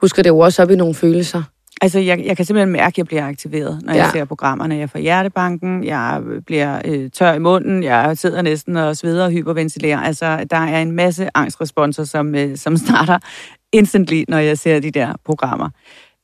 husker 0.00 0.22
det 0.22 0.30
jo 0.30 0.38
også 0.38 0.62
op 0.62 0.70
i 0.70 0.76
nogle 0.76 0.94
følelser. 0.94 1.42
Altså, 1.82 1.98
jeg, 1.98 2.22
jeg 2.24 2.36
kan 2.36 2.46
simpelthen 2.46 2.72
mærke, 2.72 2.94
at 2.94 2.98
jeg 2.98 3.06
bliver 3.06 3.26
aktiveret, 3.26 3.80
når 3.82 3.92
ja. 3.92 4.02
Jeg 4.02 4.10
ser 4.12 4.24
programmerne. 4.24 4.76
Jeg 4.76 4.90
får 4.90 4.98
hjertebanken, 4.98 5.84
jeg 5.84 6.20
bliver 6.46 6.80
øh, 6.84 7.10
tør 7.10 7.32
i 7.32 7.38
munden, 7.38 7.82
jeg 7.82 8.18
sidder 8.18 8.42
næsten 8.42 8.76
og 8.76 8.96
sveder 8.96 9.24
og 9.24 9.30
hyperventilerer. 9.30 10.00
Altså, 10.00 10.44
der 10.50 10.56
er 10.56 10.82
en 10.82 10.92
masse 10.92 11.28
angstresponser, 11.34 12.04
som, 12.04 12.34
øh, 12.34 12.56
som 12.56 12.76
starter 12.86 13.18
instantly, 13.72 14.24
når 14.28 14.38
jeg 14.38 14.58
ser 14.58 14.80
de 14.80 14.90
der 14.90 15.12
programmer. 15.26 15.68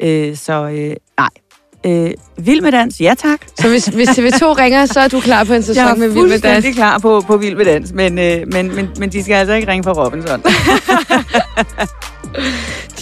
Øh, 0.03 0.37
så 0.37 0.69
øh, 0.69 0.97
nej. 1.19 1.29
Øh, 1.87 2.11
Vild 2.39 2.61
med 2.61 2.73
dans, 2.73 3.01
ja 3.01 3.15
tak. 3.19 3.41
Så 3.59 3.69
hvis, 3.69 3.87
hvis 3.87 4.09
TV2 4.19 4.45
ringer, 4.45 4.87
så 4.87 5.01
er 5.01 5.09
du 5.09 5.21
klar 5.21 5.45
på 5.45 5.53
en 5.53 5.63
sæson 5.63 5.85
Jeg 5.85 5.91
er 5.91 5.97
med 5.97 6.09
Vild 6.09 6.23
med 6.23 6.31
Dans. 6.31 6.43
fuldstændig 6.43 6.75
klar 6.75 6.99
på, 6.99 7.21
på 7.27 7.37
Vild 7.37 7.57
med 7.57 7.65
dans, 7.65 7.93
men, 7.93 8.19
øh, 8.19 8.53
men, 8.53 8.75
men, 8.75 8.89
men 8.99 9.13
de 9.13 9.23
skal 9.23 9.35
altså 9.35 9.55
ikke 9.55 9.69
ringe 9.69 9.85
for 9.85 10.05
Robinson. 10.05 10.43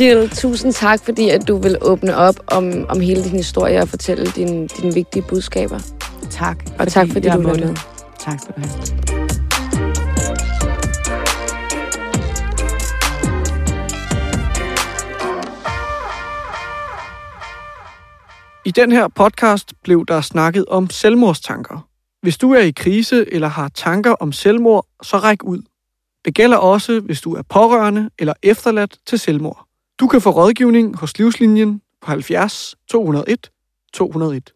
Jill, 0.00 0.30
tusind 0.30 0.72
tak, 0.72 1.00
fordi 1.04 1.28
at 1.28 1.48
du 1.48 1.56
vil 1.56 1.76
åbne 1.82 2.16
op 2.16 2.34
om, 2.46 2.86
om 2.88 3.00
hele 3.00 3.24
din 3.24 3.36
historie 3.36 3.82
og 3.82 3.88
fortælle 3.88 4.26
dine, 4.26 4.68
dine 4.68 4.94
vigtige 4.94 5.22
budskaber. 5.28 5.78
tak. 6.30 6.64
Og 6.78 6.88
tak, 6.88 7.08
fordi 7.12 7.26
jeg 7.26 7.36
du 7.36 7.42
måtte. 7.42 7.64
med. 7.64 7.74
Tak 8.18 8.40
skal 8.40 8.54
du 8.56 8.60
have. 8.60 8.98
I 18.64 18.70
den 18.70 18.92
her 18.92 19.08
podcast 19.08 19.72
blev 19.82 20.06
der 20.06 20.20
snakket 20.20 20.64
om 20.66 20.90
selvmordstanker. 20.90 21.88
Hvis 22.22 22.38
du 22.38 22.52
er 22.52 22.60
i 22.60 22.70
krise 22.70 23.32
eller 23.32 23.48
har 23.48 23.68
tanker 23.68 24.12
om 24.12 24.32
selvmord, 24.32 24.86
så 25.02 25.16
ræk 25.16 25.44
ud. 25.44 25.62
Det 26.24 26.34
gælder 26.34 26.56
også, 26.56 27.00
hvis 27.00 27.20
du 27.20 27.34
er 27.34 27.42
pårørende 27.42 28.10
eller 28.18 28.34
efterladt 28.42 28.98
til 29.06 29.18
selvmord. 29.18 29.64
Du 30.00 30.06
kan 30.06 30.20
få 30.20 30.30
rådgivning 30.30 30.96
hos 30.96 31.18
Livslinjen 31.18 31.80
på 32.02 32.10
70 32.10 32.74
201 32.88 33.50
201. 33.92 34.52